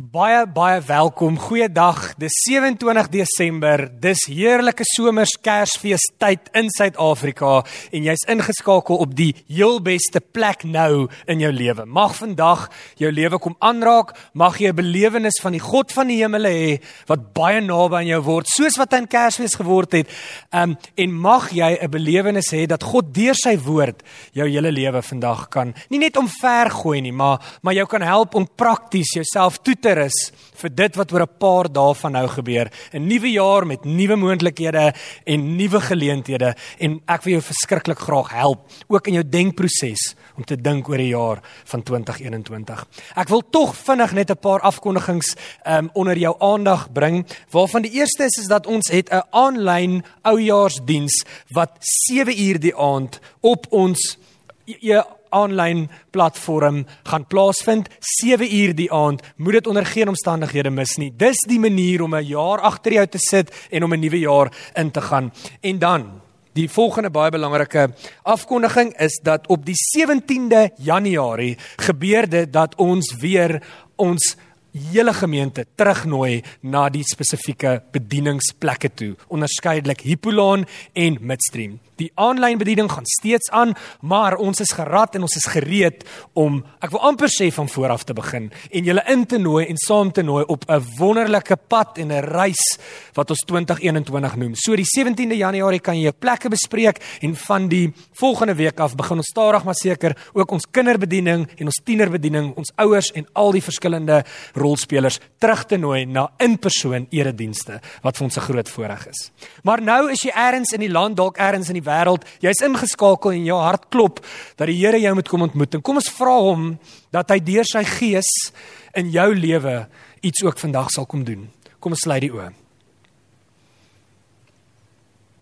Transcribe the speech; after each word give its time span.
Baie 0.00 0.46
baie 0.48 0.80
welkom. 0.80 1.34
Goeiedag. 1.38 2.14
Dis 2.16 2.32
27 2.46 3.08
Desember. 3.12 3.82
Dis 4.00 4.22
heerlike 4.30 4.84
somers 4.94 5.34
Kersfees 5.44 6.06
tyd 6.16 6.46
in 6.56 6.70
Suid-Afrika 6.72 7.58
en 7.92 8.06
jy's 8.08 8.24
ingeskakel 8.32 8.96
op 9.04 9.12
die 9.18 9.34
heel 9.50 9.76
beste 9.84 10.22
plek 10.24 10.64
nou 10.64 11.10
in 11.28 11.42
jou 11.44 11.50
lewe. 11.52 11.84
Mag 11.84 12.14
vandag 12.16 12.70
jou 12.96 13.10
lewe 13.12 13.40
kom 13.44 13.58
aanraak. 13.60 14.14
Mag 14.32 14.56
jy 14.62 14.70
'n 14.70 14.76
belewenis 14.78 15.36
van 15.42 15.52
die 15.52 15.60
God 15.60 15.92
van 15.92 16.06
die 16.06 16.22
hemele 16.22 16.48
hê 16.48 16.80
wat 17.06 17.34
baie 17.34 17.60
naby 17.60 17.96
aan 17.96 18.06
jou 18.06 18.22
word, 18.22 18.48
soos 18.48 18.78
wat 18.78 18.94
in 18.94 19.06
Kersfees 19.06 19.54
geword 19.54 19.92
het. 19.92 20.08
Um 20.50 20.78
en 20.96 21.12
mag 21.12 21.50
jy 21.52 21.76
'n 21.76 21.90
belewenis 21.90 22.50
hê 22.52 22.66
dat 22.66 22.82
God 22.82 23.12
deur 23.12 23.34
sy 23.34 23.58
woord 23.58 24.02
jou 24.32 24.48
hele 24.48 24.72
lewe 24.72 25.02
vandag 25.02 25.50
kan 25.50 25.74
nie 25.90 25.98
net 25.98 26.16
omvergooi 26.16 27.00
nie, 27.02 27.12
maar 27.12 27.58
maar 27.62 27.74
jou 27.74 27.86
kan 27.86 28.02
help 28.02 28.34
om 28.34 28.48
prakties 28.56 29.12
jouself 29.12 29.58
toe 29.58 29.74
te 29.74 29.89
beter 29.90 30.06
is 30.06 30.30
vir 30.60 30.70
dit 30.76 30.96
wat 30.98 31.12
oor 31.12 31.22
'n 31.22 31.38
paar 31.38 31.68
dae 31.72 31.94
van 31.94 32.12
nou 32.12 32.28
gebeur. 32.28 32.70
'n 32.92 33.06
Nuwe 33.06 33.30
jaar 33.32 33.66
met 33.66 33.84
nuwe 33.84 34.16
moontlikhede 34.16 34.94
en 35.24 35.56
nuwe 35.56 35.80
geleenthede 35.80 36.54
en 36.78 37.00
ek 37.06 37.22
wil 37.24 37.32
jou 37.32 37.42
verskriklik 37.42 37.98
graag 37.98 38.30
help 38.30 38.70
ook 38.88 39.06
in 39.06 39.14
jou 39.14 39.24
denkproses 39.24 40.14
om 40.36 40.44
te 40.44 40.56
dink 40.56 40.88
oor 40.88 40.96
die 40.96 41.14
jaar 41.14 41.40
van 41.64 41.82
2021. 41.82 42.86
Ek 43.16 43.28
wil 43.28 43.42
tog 43.50 43.74
vinnig 43.74 44.12
net 44.12 44.30
'n 44.30 44.38
paar 44.40 44.60
afkondigings 44.60 45.36
um 45.66 45.90
onder 45.94 46.16
jou 46.16 46.36
aandag 46.38 46.92
bring 46.92 47.26
waarvan 47.50 47.82
die 47.82 47.92
eerste 47.92 48.24
is 48.24 48.38
is 48.38 48.48
dat 48.48 48.66
ons 48.66 48.90
het 48.90 49.10
'n 49.10 49.22
aanlyn 49.30 50.04
oujaarsdiens 50.22 51.24
wat 51.52 51.70
7 51.80 52.38
uur 52.38 52.60
die 52.60 52.76
aand 52.76 53.20
op 53.40 53.66
ons 53.70 54.18
jy 54.66 55.02
aanlyn 55.30 55.88
platform 56.10 56.86
gaan 57.02 57.26
plaasvind 57.26 57.88
7 57.98 58.54
uur 58.54 58.74
die 58.74 58.92
aand. 58.92 59.22
Moet 59.36 59.52
dit 59.52 59.66
onder 59.66 59.86
geen 59.86 60.08
omstandighede 60.08 60.70
mis 60.70 60.96
nie. 60.96 61.12
Dis 61.16 61.44
die 61.48 61.60
manier 61.60 62.02
om 62.02 62.14
'n 62.14 62.26
jaar 62.26 62.60
agter 62.60 62.92
jou 62.92 63.06
te 63.06 63.18
sit 63.18 63.68
en 63.70 63.84
om 63.84 63.92
'n 63.92 64.00
nuwe 64.00 64.18
jaar 64.18 64.52
in 64.74 64.90
te 64.90 65.00
gaan. 65.00 65.32
En 65.60 65.78
dan 65.78 66.20
Die 66.52 66.66
volgende 66.66 67.10
baie 67.14 67.30
belangrike 67.30 67.92
afkondiging 68.22 68.90
is 68.98 69.20
dat 69.22 69.46
op 69.46 69.62
die 69.66 69.76
17de 69.78 70.70
Januarie 70.82 71.54
gebeur 71.76 72.26
dit 72.28 72.52
dat 72.52 72.74
ons 72.74 73.14
weer 73.20 73.62
ons 73.96 74.34
hele 74.72 75.14
gemeente 75.14 75.66
terugnooi 75.76 76.42
na 76.62 76.88
die 76.88 77.04
spesifieke 77.06 77.80
bedieningsplekke 77.92 78.90
toe, 78.94 79.12
onderskeidelik 79.28 80.00
Hippolaan 80.06 80.66
en 80.92 81.18
Midstream. 81.20 81.78
Die 82.00 82.08
aanlyn 82.16 82.58
bediening 82.60 82.88
gaan 82.88 83.06
steeds 83.06 83.50
aan, 83.52 83.74
maar 84.00 84.38
ons 84.40 84.62
is 84.64 84.72
gerad 84.72 85.14
en 85.14 85.26
ons 85.26 85.36
is 85.36 85.48
gereed 85.52 86.04
om 86.38 86.62
ek 86.80 86.94
wil 86.94 87.02
amper 87.10 87.28
sê 87.32 87.50
van 87.52 87.68
voor 87.68 87.92
af 87.92 88.06
te 88.08 88.16
begin 88.16 88.48
en 88.70 88.86
julle 88.88 89.04
in 89.12 89.26
te 89.28 89.38
nooi 89.38 89.66
en 89.66 89.80
saam 89.80 90.12
te 90.12 90.24
nooi 90.24 90.44
op 90.48 90.64
'n 90.64 90.84
wonderlike 90.98 91.56
pad 91.68 91.98
en 91.98 92.08
'n 92.12 92.24
reis 92.24 92.78
wat 93.14 93.30
ons 93.30 93.44
2021 93.44 94.36
noem. 94.36 94.54
So 94.54 94.76
die 94.76 94.86
17de 94.86 95.36
Januarie 95.36 95.80
kan 95.80 95.96
jy 95.96 96.02
jou 96.02 96.12
plekke 96.18 96.48
bespreek 96.48 97.00
en 97.20 97.36
van 97.36 97.68
die 97.68 97.92
volgende 98.12 98.54
week 98.54 98.80
af 98.80 98.96
begin 98.96 99.16
ons 99.16 99.30
stadig 99.30 99.64
maar 99.64 99.74
seker 99.74 100.16
ook 100.32 100.50
ons 100.50 100.66
kinderbediening 100.70 101.48
en 101.56 101.66
ons 101.66 101.80
tienerbediening, 101.84 102.56
ons 102.56 102.72
ouers 102.76 103.12
en 103.12 103.26
al 103.32 103.52
die 103.52 103.62
verskillende 103.62 104.24
rolspelers 104.60 105.18
terug 105.40 105.64
te 105.66 105.78
nooi 105.80 106.04
na 106.06 106.26
in-persoon 106.38 107.06
eredienste 107.10 107.80
wat 108.04 108.16
vir 108.16 108.24
ons 108.24 108.36
'n 108.36 108.46
groot 108.46 108.68
voorreg 108.68 109.06
is. 109.08 109.30
Maar 109.62 109.82
nou 109.82 110.10
is 110.10 110.22
jy 110.22 110.32
eers 110.34 110.72
in 110.72 110.80
die 110.80 110.92
land, 110.92 111.16
dalk 111.16 111.38
eers 111.38 111.68
in 111.68 111.80
die 111.80 111.88
wêreld, 111.90 112.24
jy's 112.40 112.62
ingeskakel 112.62 113.32
en 113.32 113.44
jou 113.44 113.58
hart 113.58 113.88
klop 113.90 114.20
dat 114.56 114.66
die 114.66 114.76
Here 114.80 115.00
jou 115.00 115.14
moet 115.14 115.28
kom 115.28 115.42
ontmoet. 115.42 115.74
En 115.74 115.82
kom 115.82 115.96
ons 115.96 116.10
vra 116.10 116.38
hom 116.40 116.78
dat 117.10 117.30
hy 117.30 117.38
deur 117.38 117.64
sy 117.64 117.84
gees 117.84 118.52
in 118.94 119.10
jou 119.10 119.34
lewe 119.34 119.88
iets 120.22 120.42
ook 120.42 120.58
vandag 120.58 120.90
sal 120.90 121.06
kom 121.06 121.24
doen. 121.24 121.50
Kom 121.80 121.92
ons 121.92 122.00
sluit 122.00 122.20
die 122.20 122.32
oë. 122.32 122.52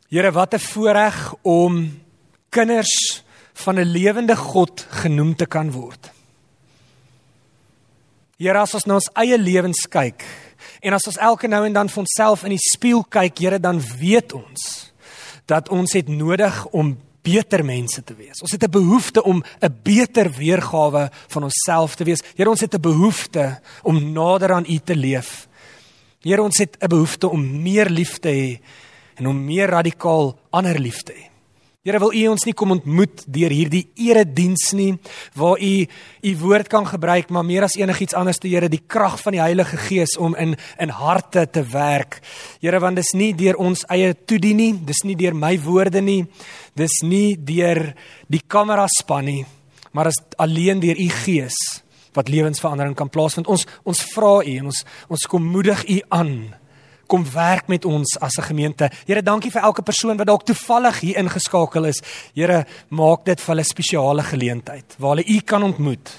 Here, 0.08 0.30
wat 0.32 0.54
'n 0.54 0.58
voorreg 0.58 1.34
om 1.42 2.00
kinders 2.50 3.22
van 3.54 3.78
'n 3.78 3.84
lewende 3.84 4.36
God 4.36 4.86
genoem 4.88 5.34
te 5.36 5.46
kan 5.46 5.70
word. 5.70 6.10
Here, 8.38 8.54
as 8.54 8.70
ons 8.78 8.84
na 8.86 8.94
ons 9.00 9.08
eie 9.18 9.34
lewens 9.34 9.80
kyk 9.90 10.22
en 10.86 10.94
as 10.94 11.08
ons 11.10 11.16
elke 11.26 11.48
nou 11.50 11.58
en 11.66 11.74
dan 11.74 11.88
vir 11.90 12.04
onsself 12.04 12.44
in 12.46 12.52
die 12.54 12.62
spieël 12.62 13.02
kyk, 13.10 13.40
Here, 13.42 13.58
dan 13.58 13.80
weet 13.98 14.30
ons 14.36 14.66
dat 15.50 15.72
ons 15.74 15.90
het 15.96 16.06
nodig 16.06 16.60
om 16.70 16.92
beter 17.26 17.64
mense 17.66 17.98
te 18.06 18.14
wees. 18.14 18.38
Ons 18.38 18.54
het 18.54 18.62
'n 18.62 18.70
behoefte 18.70 19.24
om 19.24 19.42
'n 19.42 19.74
beter 19.82 20.30
weergawe 20.30 21.10
van 21.34 21.42
onsself 21.42 21.96
te 21.96 22.04
wees. 22.04 22.22
Here, 22.36 22.50
ons 22.50 22.60
het 22.60 22.74
'n 22.74 22.80
behoefte 22.80 23.60
om 23.82 24.12
nader 24.12 24.52
aan 24.52 24.70
U 24.70 24.78
te 24.78 24.94
leef. 24.94 25.48
Here, 26.22 26.42
ons 26.42 26.58
het 26.58 26.76
'n 26.78 26.86
behoefte 26.86 27.28
om 27.28 27.62
meer 27.62 27.90
lief 27.90 28.18
te 28.18 28.28
hê 28.28 28.60
en 29.16 29.26
om 29.26 29.44
meer 29.44 29.68
radikaal 29.68 30.38
ander 30.50 30.78
lief 30.78 31.02
te 31.02 31.12
hê. 31.12 31.37
Here 31.86 32.00
wil 32.02 32.10
U 32.10 32.22
ons 32.32 32.42
nie 32.42 32.56
kom 32.58 32.72
ontmoet 32.74 33.20
deur 33.30 33.52
hierdie 33.54 33.84
erediens 34.02 34.72
nie 34.74 34.96
waar 35.38 35.60
U 35.62 35.74
U 36.26 36.32
woord 36.40 36.66
kan 36.72 36.88
gebruik 36.90 37.30
maar 37.30 37.46
meer 37.46 37.68
as 37.68 37.76
enigiets 37.78 38.16
anders 38.18 38.40
te 38.42 38.50
Here 38.50 38.66
die 38.66 38.82
krag 38.82 39.14
van 39.22 39.36
die 39.36 39.42
Heilige 39.44 39.78
Gees 39.84 40.16
om 40.18 40.34
in 40.34 40.56
in 40.82 40.90
harte 40.90 41.46
te 41.46 41.62
werk. 41.70 42.18
Here 42.58 42.82
want 42.82 42.98
dis 42.98 43.14
nie 43.14 43.30
deur 43.30 43.60
ons 43.62 43.86
eie 43.94 44.10
toedien 44.10 44.58
nie, 44.58 44.72
dis 44.74 45.04
nie 45.06 45.14
deur 45.14 45.38
my 45.38 45.54
woorde 45.62 46.02
nie, 46.02 46.24
dis 46.74 46.98
nie 47.06 47.36
deur 47.38 47.94
die 48.26 48.42
kamera 48.42 48.88
span 48.98 49.30
nie, 49.30 49.46
maar 49.94 50.10
is 50.10 50.18
alleen 50.36 50.82
deur 50.82 50.98
U 50.98 51.10
Gees 51.22 51.54
wat 52.18 52.26
lewensverandering 52.26 52.98
kan 52.98 53.06
plaasvind. 53.06 53.46
Ons 53.46 53.68
ons 53.86 54.06
vra 54.16 54.40
U 54.42 54.56
en 54.58 54.72
ons 54.72 54.86
ons 55.14 55.30
kom 55.30 55.46
moedig 55.46 55.86
U 55.86 56.02
aan 56.10 56.34
kom 57.08 57.24
werk 57.32 57.68
met 57.68 57.84
ons 57.88 58.18
as 58.20 58.38
'n 58.38 58.48
gemeente. 58.52 58.90
Here, 59.06 59.22
dankie 59.22 59.50
vir 59.50 59.62
elke 59.62 59.82
persoon 59.82 60.16
wat 60.16 60.26
dalk 60.26 60.44
toevallig 60.44 61.00
hier 61.00 61.16
ingeskakel 61.16 61.84
is. 61.84 62.02
Here, 62.34 62.66
maak 62.90 63.24
dit 63.24 63.40
vir 63.40 63.54
hulle 63.54 63.64
spesiale 63.64 64.22
geleentheid 64.22 64.96
waar 64.98 65.16
hulle 65.16 65.28
U 65.28 65.40
kan 65.40 65.62
ontmoet. 65.62 66.10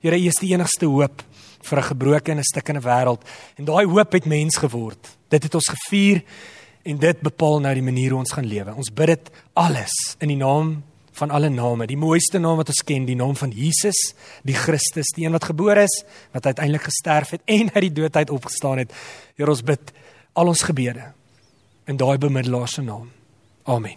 Here, 0.00 0.16
U 0.16 0.26
is 0.26 0.40
die 0.40 0.52
enigste 0.52 0.86
hoop 0.86 1.22
vir 1.62 1.78
'n 1.78 1.82
gebroke 1.82 2.30
en 2.30 2.38
'n 2.38 2.42
stikkende 2.42 2.80
wêreld. 2.80 3.22
En 3.56 3.64
daai 3.64 3.86
hoop 3.86 4.12
het 4.12 4.24
mens 4.24 4.56
geword. 4.56 5.16
Dit 5.28 5.42
het 5.42 5.54
ons 5.54 5.68
gevier 5.68 6.22
en 6.84 6.98
dit 6.98 7.20
bepaal 7.20 7.60
nou 7.60 7.74
die 7.74 7.82
manier 7.82 8.10
hoe 8.10 8.18
ons 8.18 8.32
gaan 8.32 8.46
lewe. 8.46 8.74
Ons 8.74 8.90
bid 8.90 9.06
dit 9.06 9.30
alles 9.54 10.16
in 10.20 10.28
die 10.28 10.36
naam 10.36 10.82
van 11.12 11.30
alle 11.30 11.48
name, 11.48 11.86
die 11.86 11.96
mooiste 11.96 12.38
naam 12.38 12.56
wat 12.56 12.68
ons 12.68 12.84
ken, 12.86 13.04
die 13.04 13.16
naam 13.16 13.36
van 13.36 13.50
Jesus, 13.50 14.14
die 14.46 14.54
Christus, 14.54 15.10
die 15.16 15.26
een 15.26 15.32
wat 15.32 15.44
gebore 15.50 15.82
is, 15.82 16.04
wat 16.32 16.46
uiteindelik 16.46 16.82
gesterf 16.82 17.30
het 17.30 17.40
en 17.44 17.72
uit 17.74 17.82
die 17.88 17.92
dood 17.92 18.16
uit 18.16 18.30
opgestaan 18.30 18.78
het. 18.78 18.92
Here, 19.36 19.50
ons 19.50 19.64
bid 19.66 19.92
al 20.32 20.50
ons 20.52 20.62
gebede 20.62 21.12
in 21.88 21.96
daai 21.96 22.18
bemiddelaar 22.18 22.68
se 22.68 22.82
naam. 22.82 23.08
Amen. 23.64 23.96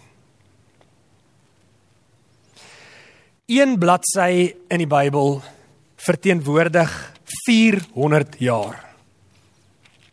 Een 3.46 3.78
bladsy 3.78 4.54
in 4.68 4.80
die 4.80 4.88
Bybel 4.88 5.42
verteenwoordig 5.96 6.92
400 7.44 8.36
jaar. 8.38 8.94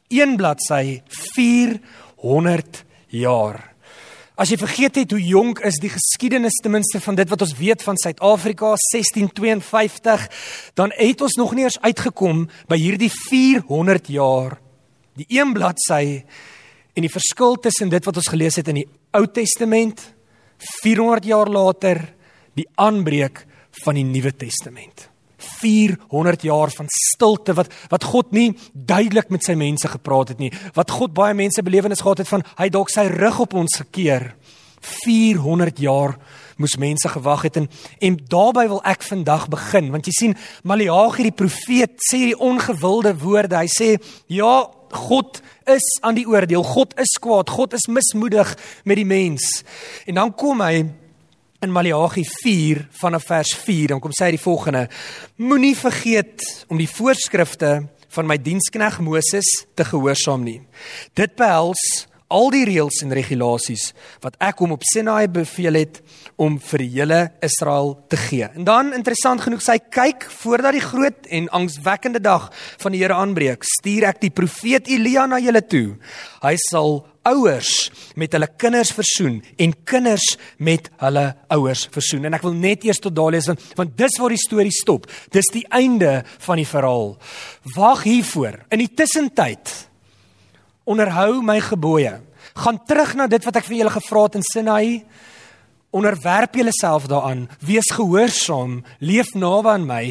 Een 0.07 0.35
bladsy 0.35 1.02
400 1.07 2.84
jaar. 3.07 3.69
As 4.40 4.51
jy 4.51 4.57
vergeet 4.57 4.96
het 4.96 5.12
hoe 5.12 5.22
jonk 5.22 5.59
is 5.68 5.81
die 5.84 5.91
geskiedenis 5.91 6.62
ten 6.63 6.72
minste 6.72 7.01
van 7.03 7.18
dit 7.19 7.30
wat 7.30 7.41
ons 7.44 7.57
weet 7.59 7.84
van 7.84 7.97
Suid-Afrika 8.00 8.74
1652, 8.91 10.28
dan 10.80 10.94
het 10.96 11.22
ons 11.22 11.36
nog 11.36 11.53
nie 11.56 11.68
eens 11.68 11.80
uitgekom 11.84 12.46
by 12.72 12.80
hierdie 12.80 13.12
400 13.12 14.07
jaar 14.07 14.57
die 15.19 15.28
een 15.40 15.53
bladsy 15.56 16.24
en 16.96 17.06
die 17.06 17.12
verskil 17.12 17.57
tussen 17.62 17.91
dit 17.91 18.06
wat 18.06 18.19
ons 18.19 18.31
gelees 18.31 18.59
het 18.59 18.72
in 18.72 18.81
die 18.81 18.88
Ou 19.18 19.25
Testament 19.34 20.02
400 20.84 21.25
jaar 21.25 21.50
later 21.50 22.02
die 22.57 22.68
aanbreek 22.75 23.46
van 23.84 23.97
die 23.97 24.06
Nuwe 24.07 24.34
Testament. 24.35 25.07
400 25.40 26.44
jaar 26.44 26.72
van 26.75 26.90
stilte 26.91 27.56
wat 27.56 27.72
wat 27.91 28.03
God 28.12 28.34
nie 28.35 28.50
duidelik 28.74 29.30
met 29.31 29.46
sy 29.47 29.56
mense 29.59 29.88
gepraat 29.88 30.33
het 30.33 30.42
nie 30.44 30.51
wat 30.75 30.92
God 30.92 31.13
baie 31.16 31.36
mense 31.38 31.63
belewenis 31.63 32.04
gehad 32.04 32.24
het 32.24 32.31
van 32.31 32.44
hy 32.60 32.68
dalk 32.71 32.92
sy 32.92 33.07
rug 33.12 33.39
op 33.48 33.56
ons 33.60 33.80
gekeer. 33.83 34.33
400 34.80 35.80
jaar 35.83 36.18
moes 36.60 36.75
mense 36.80 37.07
gewag 37.12 37.48
het 37.48 37.60
en 37.62 37.69
en 38.04 38.19
daarbey 38.31 38.68
wil 38.68 38.83
ek 38.88 39.04
vandag 39.07 39.48
begin 39.51 39.92
want 39.95 40.07
jy 40.07 40.16
sien 40.16 40.36
Maleagi 40.68 41.30
die 41.30 41.36
profeet 41.36 41.95
sê 42.04 42.25
hierdie 42.25 42.44
ongewilde 42.51 43.16
woorde. 43.24 43.63
Hy 43.63 43.71
sê 43.71 43.95
ja 44.27 44.68
God 44.94 45.41
is 45.69 45.86
aan 46.01 46.18
die 46.18 46.27
oordeel. 46.27 46.63
God 46.63 46.95
is 47.00 47.18
kwaad. 47.21 47.50
God 47.50 47.74
is 47.77 47.88
mismoedig 47.88 48.56
met 48.83 49.00
die 49.00 49.07
mens. 49.07 49.63
En 50.06 50.19
dan 50.21 50.33
kom 50.36 50.62
hy 50.65 50.83
in 51.59 51.71
Maleagi 51.75 52.24
4 52.24 52.86
vanaf 53.01 53.25
vers 53.27 53.53
4, 53.65 53.88
dan 53.94 54.00
kom 54.00 54.13
sê 54.15 54.30
hy 54.30 54.36
die 54.38 54.41
volgende: 54.41 54.88
Moenie 55.44 55.75
vergeet 55.77 56.45
om 56.71 56.80
die 56.80 56.89
voorskrifte 56.89 57.74
van 58.15 58.30
my 58.30 58.39
dienskneg 58.41 59.00
Moses 59.06 59.47
te 59.77 59.86
gehoorsaam 59.86 60.45
nie. 60.45 60.59
Dit 61.19 61.35
behels 61.39 62.07
al 62.30 62.52
die 62.54 62.64
reëls 62.70 63.02
en 63.04 63.14
regulasies 63.16 63.90
wat 64.24 64.38
ek 64.44 64.62
hom 64.62 64.76
op 64.76 64.86
Sinai 64.86 65.28
beveel 65.34 65.80
het 65.81 66.00
om 66.40 66.58
vir 66.70 66.84
die 66.86 66.90
hele 66.94 67.20
Israel 67.46 67.96
te 68.10 68.20
gee. 68.22 68.48
En 68.56 68.68
dan 68.68 68.94
interessant 68.96 69.42
genoeg 69.44 69.64
sê 69.66 69.78
hy 69.78 69.84
kyk 69.92 70.28
voordat 70.40 70.78
die 70.78 70.86
groot 70.86 71.30
en 71.30 71.50
angswekkende 71.60 72.22
dag 72.24 72.50
van 72.80 72.96
die 72.96 73.02
Here 73.02 73.16
aanbreek, 73.16 73.64
stuur 73.64 74.10
ek 74.10 74.22
die 74.26 74.34
profeet 74.36 74.90
Elia 74.92 75.26
na 75.28 75.40
julle 75.40 75.62
toe. 75.66 75.96
Hy 76.44 76.56
sal 76.70 77.00
ouers 77.30 77.90
met 78.20 78.34
hulle 78.36 78.48
kinders 78.60 78.92
versoen 78.96 79.40
en 79.60 79.76
kinders 79.88 80.26
met 80.58 80.90
hulle 81.02 81.26
ouers 81.56 81.86
versoen. 81.94 82.30
En 82.30 82.38
ek 82.38 82.46
wil 82.46 82.56
net 82.58 82.86
eers 82.88 83.02
tot 83.04 83.16
daar 83.16 83.34
lees 83.36 83.50
want, 83.50 83.64
want 83.80 83.98
dis 84.00 84.18
waar 84.22 84.36
die 84.36 84.42
storie 84.42 84.74
stop. 84.74 85.08
Dis 85.34 85.52
die 85.54 85.66
einde 85.76 86.20
van 86.46 86.62
die 86.62 86.68
verhaal. 86.68 87.16
Wag 87.76 88.06
hiervoor. 88.08 88.62
In 88.74 88.84
die 88.84 88.92
tussentyd 88.94 89.88
onderhou 90.89 91.41
my 91.45 91.59
gebooie. 91.62 92.18
Gaan 92.57 92.80
terug 92.89 93.15
na 93.15 93.27
dit 93.30 93.44
wat 93.45 93.59
ek 93.62 93.68
vir 93.69 93.77
julle 93.83 93.94
gevra 93.94 94.24
het 94.25 94.39
in 94.39 94.45
Sinai. 94.45 95.06
Onderwerp 95.95 96.56
julleself 96.57 97.07
daaraan. 97.09 97.47
Wees 97.62 97.89
gehoorsaam. 97.94 98.81
Leef 99.00 99.33
naby 99.38 99.75
aan 99.75 99.86
my. 99.89 100.06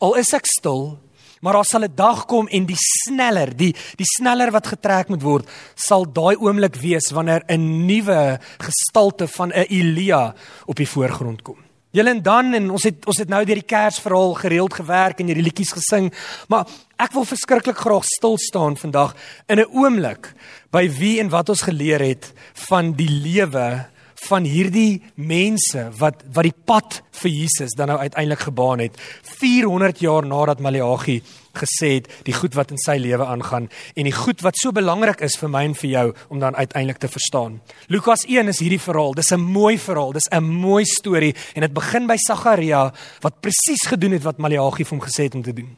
Al 0.00 0.16
is 0.20 0.32
ek 0.36 0.48
stil, 0.48 0.98
Maar 1.40 1.52
daar 1.52 1.64
sal 1.64 1.84
'n 1.84 1.94
dag 1.94 2.26
kom 2.26 2.48
en 2.48 2.66
die 2.66 2.76
sneller, 2.76 3.56
die 3.56 3.74
die 3.96 4.06
sneller 4.16 4.50
wat 4.50 4.66
getrek 4.66 5.08
moet 5.08 5.22
word, 5.22 5.48
sal 5.74 6.04
daai 6.12 6.36
oomblik 6.36 6.76
wees 6.76 7.10
wanneer 7.10 7.42
'n 7.48 7.86
nuwe 7.86 8.40
gestalte 8.58 9.28
van 9.28 9.48
'n 9.48 9.64
Elia 9.68 10.34
op 10.66 10.76
die 10.76 10.88
voorgrond 10.88 11.42
kom. 11.42 11.69
Julle 11.90 12.10
en 12.14 12.22
dan 12.22 12.54
en 12.54 12.68
ons 12.70 12.84
het 12.86 13.06
ons 13.10 13.18
het 13.18 13.30
nou 13.32 13.40
deur 13.42 13.58
die 13.58 13.66
Kersverhaal 13.66 14.36
gereeld 14.38 14.74
gewerk 14.78 15.18
en 15.18 15.26
hierdie 15.26 15.42
liedjies 15.42 15.72
gesing, 15.74 16.12
maar 16.46 16.70
ek 17.02 17.16
wil 17.16 17.26
verskriklik 17.26 17.80
graag 17.82 18.06
stil 18.06 18.38
staan 18.38 18.76
vandag 18.78 19.16
in 19.48 19.58
'n 19.58 19.70
oomblik 19.74 20.34
by 20.70 20.86
wie 20.86 21.18
en 21.18 21.30
wat 21.34 21.48
ons 21.48 21.66
geleer 21.66 22.00
het 22.00 22.32
van 22.70 22.92
die 22.92 23.10
lewe 23.10 23.86
van 24.28 24.44
hierdie 24.44 25.02
mense 25.14 25.90
wat 25.98 26.22
wat 26.32 26.44
die 26.44 26.60
pad 26.64 27.02
vir 27.22 27.30
Jesus 27.30 27.74
dan 27.76 27.88
nou 27.88 27.98
uiteindelik 27.98 28.46
gebaan 28.46 28.78
het 28.78 28.94
400 29.22 30.00
jaar 30.00 30.26
nadat 30.26 30.60
Maleagi 30.60 31.22
gesê 31.54 31.94
het 31.98 32.08
die 32.24 32.34
goed 32.34 32.54
wat 32.54 32.70
in 32.70 32.78
sy 32.78 32.96
lewe 33.00 33.26
aangaan 33.26 33.68
en 33.94 34.04
die 34.04 34.14
goed 34.14 34.42
wat 34.42 34.58
so 34.60 34.72
belangrik 34.72 35.20
is 35.26 35.36
vir 35.40 35.50
my 35.52 35.64
en 35.64 35.74
vir 35.74 35.90
jou 35.90 36.06
om 36.28 36.38
dan 36.38 36.56
uiteindelik 36.56 36.98
te 36.98 37.08
verstaan. 37.08 37.60
Lukas 37.88 38.24
1 38.26 38.48
is 38.48 38.60
hierdie 38.60 38.80
verhaal. 38.80 39.14
Dis 39.14 39.32
'n 39.32 39.40
mooi 39.40 39.78
verhaal. 39.78 40.12
Dis 40.12 40.28
'n 40.30 40.44
mooi 40.44 40.84
storie 40.84 41.34
en 41.54 41.60
dit 41.60 41.72
begin 41.72 42.06
by 42.06 42.16
Sagaria 42.16 42.92
wat 43.20 43.40
presies 43.40 43.86
gedoen 43.86 44.12
het 44.12 44.22
wat 44.22 44.38
Maleagi 44.38 44.84
vir 44.84 44.98
hom 44.98 45.06
gesê 45.06 45.22
het 45.24 45.34
om 45.34 45.42
te 45.42 45.52
doen. 45.52 45.76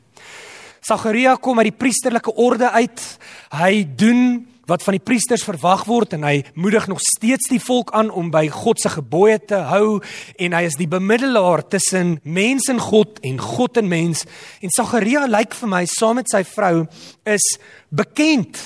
Sagaria 0.80 1.36
kom 1.36 1.58
uit 1.58 1.70
die 1.70 1.78
priesterlike 1.78 2.34
orde 2.34 2.70
uit. 2.70 3.18
Hy 3.50 3.86
doen 3.96 4.51
wat 4.70 4.84
van 4.86 4.96
die 4.96 5.02
priesters 5.02 5.44
verwag 5.46 5.86
word 5.88 6.14
en 6.16 6.26
hy 6.26 6.42
moedig 6.54 6.86
nog 6.90 7.00
steeds 7.02 7.50
die 7.50 7.60
volk 7.62 7.90
aan 7.96 8.10
om 8.10 8.30
by 8.34 8.46
God 8.52 8.80
se 8.82 8.92
gebooie 8.92 9.38
te 9.38 9.58
hou 9.70 9.98
en 10.38 10.54
hy 10.56 10.62
is 10.68 10.78
die 10.78 10.90
bemiddelaar 10.90 11.64
tussen 11.72 12.18
mens 12.22 12.68
en 12.70 12.78
God 12.82 13.18
en 13.26 13.40
God 13.42 13.80
en 13.82 13.90
mens 13.90 14.24
en 14.62 14.74
Sagaria 14.74 15.26
lyk 15.30 15.56
vir 15.58 15.72
my 15.74 15.82
saam 15.90 16.20
met 16.20 16.30
sy 16.30 16.44
vrou 16.46 16.86
is 17.26 17.52
bekend 17.90 18.60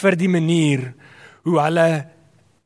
vir 0.00 0.18
die 0.18 0.30
manier 0.30 0.90
hoe 1.48 1.58
hulle 1.58 1.90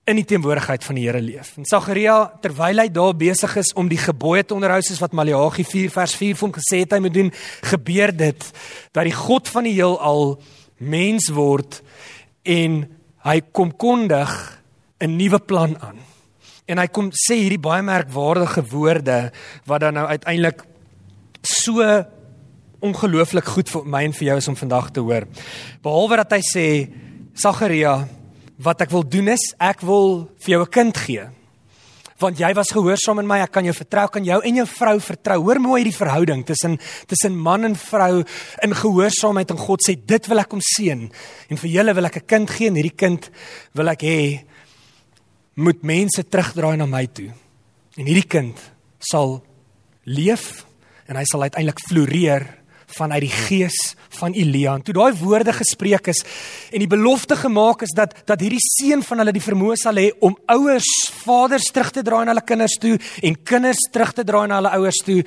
in 0.05 0.19
die 0.21 0.27
teenwoordigheid 0.29 0.85
van 0.85 0.99
die 0.99 1.07
Here 1.07 1.21
leef. 1.25 1.55
En 1.57 1.65
Sagaria 1.69 2.17
terwyl 2.45 2.83
hy 2.83 2.91
daar 2.93 3.15
besig 3.17 3.55
is 3.61 3.73
om 3.79 3.89
die 3.89 4.01
gebooie 4.01 4.45
te 4.45 4.53
onderhou 4.57 4.83
soos 4.85 5.01
wat 5.01 5.17
Maleagi 5.17 5.65
4 5.65 5.95
vers 5.95 6.17
4 6.21 6.37
vir 6.37 6.47
hom 6.47 6.53
gesê 6.59 6.83
het 6.83 6.93
hy 6.93 7.01
moet 7.07 7.15
doen, 7.15 7.31
gebeur 7.71 8.13
dit 8.13 8.45
dat 8.93 9.09
die 9.09 9.17
God 9.17 9.49
van 9.49 9.65
die 9.65 9.77
heelal 9.79 10.37
mens 10.85 11.31
word 11.33 11.81
en 12.45 12.85
hy 13.25 13.39
kom 13.53 13.73
kondig 13.77 14.31
'n 15.01 15.17
nuwe 15.17 15.39
plan 15.39 15.77
aan. 15.81 15.99
En 16.67 16.79
hy 16.79 16.87
kom 16.87 17.11
sê 17.11 17.35
hierdie 17.35 17.61
baie 17.61 17.83
merkwaardige 17.83 18.65
woorde 18.71 19.33
wat 19.67 19.81
dan 19.81 19.95
nou 19.95 20.07
uiteindelik 20.07 20.65
so 21.43 22.05
ongelooflik 22.81 23.45
goed 23.45 23.69
vir 23.69 23.85
my 23.85 24.05
en 24.05 24.13
vir 24.13 24.27
jou 24.27 24.37
is 24.37 24.49
om 24.49 24.57
vandag 24.57 24.91
te 24.91 25.01
hoor. 25.01 25.25
Behalwe 25.83 26.17
dat 26.17 26.33
hy 26.33 26.41
sê 26.41 26.67
Sagaria, 27.35 28.09
wat 28.59 28.81
ek 28.81 28.91
wil 28.91 29.03
doen 29.03 29.29
is 29.29 29.55
ek 29.59 29.81
wil 29.81 30.31
vir 30.45 30.51
jou 30.51 30.63
'n 30.63 30.71
kind 30.71 30.97
gee 30.97 31.29
want 32.25 32.41
jy 32.41 32.51
was 32.57 32.73
gehoorsaam 32.73 33.21
in 33.21 33.29
my, 33.29 33.41
ek 33.45 33.53
kan 33.55 33.67
jou 33.67 33.75
vertrou, 33.77 34.07
kan 34.17 34.25
jou 34.25 34.39
en 34.49 34.59
jou 34.61 34.67
vrou 34.71 34.97
vertrou. 35.05 35.39
Hoor 35.45 35.61
mooi 35.63 35.83
hierdie 35.83 35.97
verhouding 35.97 36.45
tussen 36.49 36.79
tussen 37.11 37.37
man 37.37 37.69
en 37.69 37.77
vrou 37.79 38.23
in 38.65 38.77
gehoorsaamheid 38.81 39.53
en 39.55 39.61
God 39.61 39.85
sê 39.85 39.97
dit 40.01 40.31
wil 40.31 40.43
ek 40.43 40.51
kom 40.53 40.63
seën 40.65 41.05
en 41.05 41.63
vir 41.63 41.73
julle 41.77 41.95
wil 41.95 42.09
ek 42.09 42.17
'n 42.17 42.27
kind 42.27 42.51
gee 42.51 42.69
en 42.69 42.77
hierdie 42.81 42.97
kind 42.97 43.31
wil 43.75 43.89
ek 43.89 44.03
hê 44.03 44.45
moet 45.57 45.83
mense 45.83 46.23
terugdraai 46.23 46.77
na 46.77 46.87
my 46.87 47.07
toe. 47.07 47.31
En 47.97 48.07
hierdie 48.07 48.29
kind 48.29 48.59
sal 48.99 49.43
leef 50.05 50.65
en 51.09 51.17
hy 51.17 51.25
sal 51.25 51.43
uiteindelik 51.43 51.81
floreer 51.89 52.64
vanuit 52.97 53.25
die 53.27 53.35
gees 53.35 53.95
van 54.19 54.33
Elia. 54.33 54.75
En 54.75 54.83
toe 54.83 54.95
daai 54.95 55.13
woorde 55.21 55.53
gespreek 55.53 56.07
is 56.13 56.23
en 56.71 56.83
die 56.83 56.91
belofte 56.91 57.37
gemaak 57.37 57.83
is 57.83 57.95
dat 57.97 58.15
dat 58.27 58.41
hierdie 58.41 58.63
seun 58.63 59.03
van 59.03 59.23
hulle 59.23 59.35
die 59.35 59.45
vermoë 59.45 59.77
sal 59.81 59.99
hê 60.01 60.11
om 60.25 60.37
ouers, 60.55 60.91
vaders 61.25 61.71
terug 61.75 61.93
te 61.95 62.05
draai 62.07 62.25
na 62.25 62.33
hulle 62.33 62.47
kinders 62.47 62.79
toe 62.81 62.95
en 63.23 63.39
kinders 63.43 63.89
terug 63.93 64.15
te 64.17 64.25
draai 64.25 64.47
na 64.49 64.61
hulle 64.61 64.75
ouers 64.79 65.03
toe, 65.05 65.21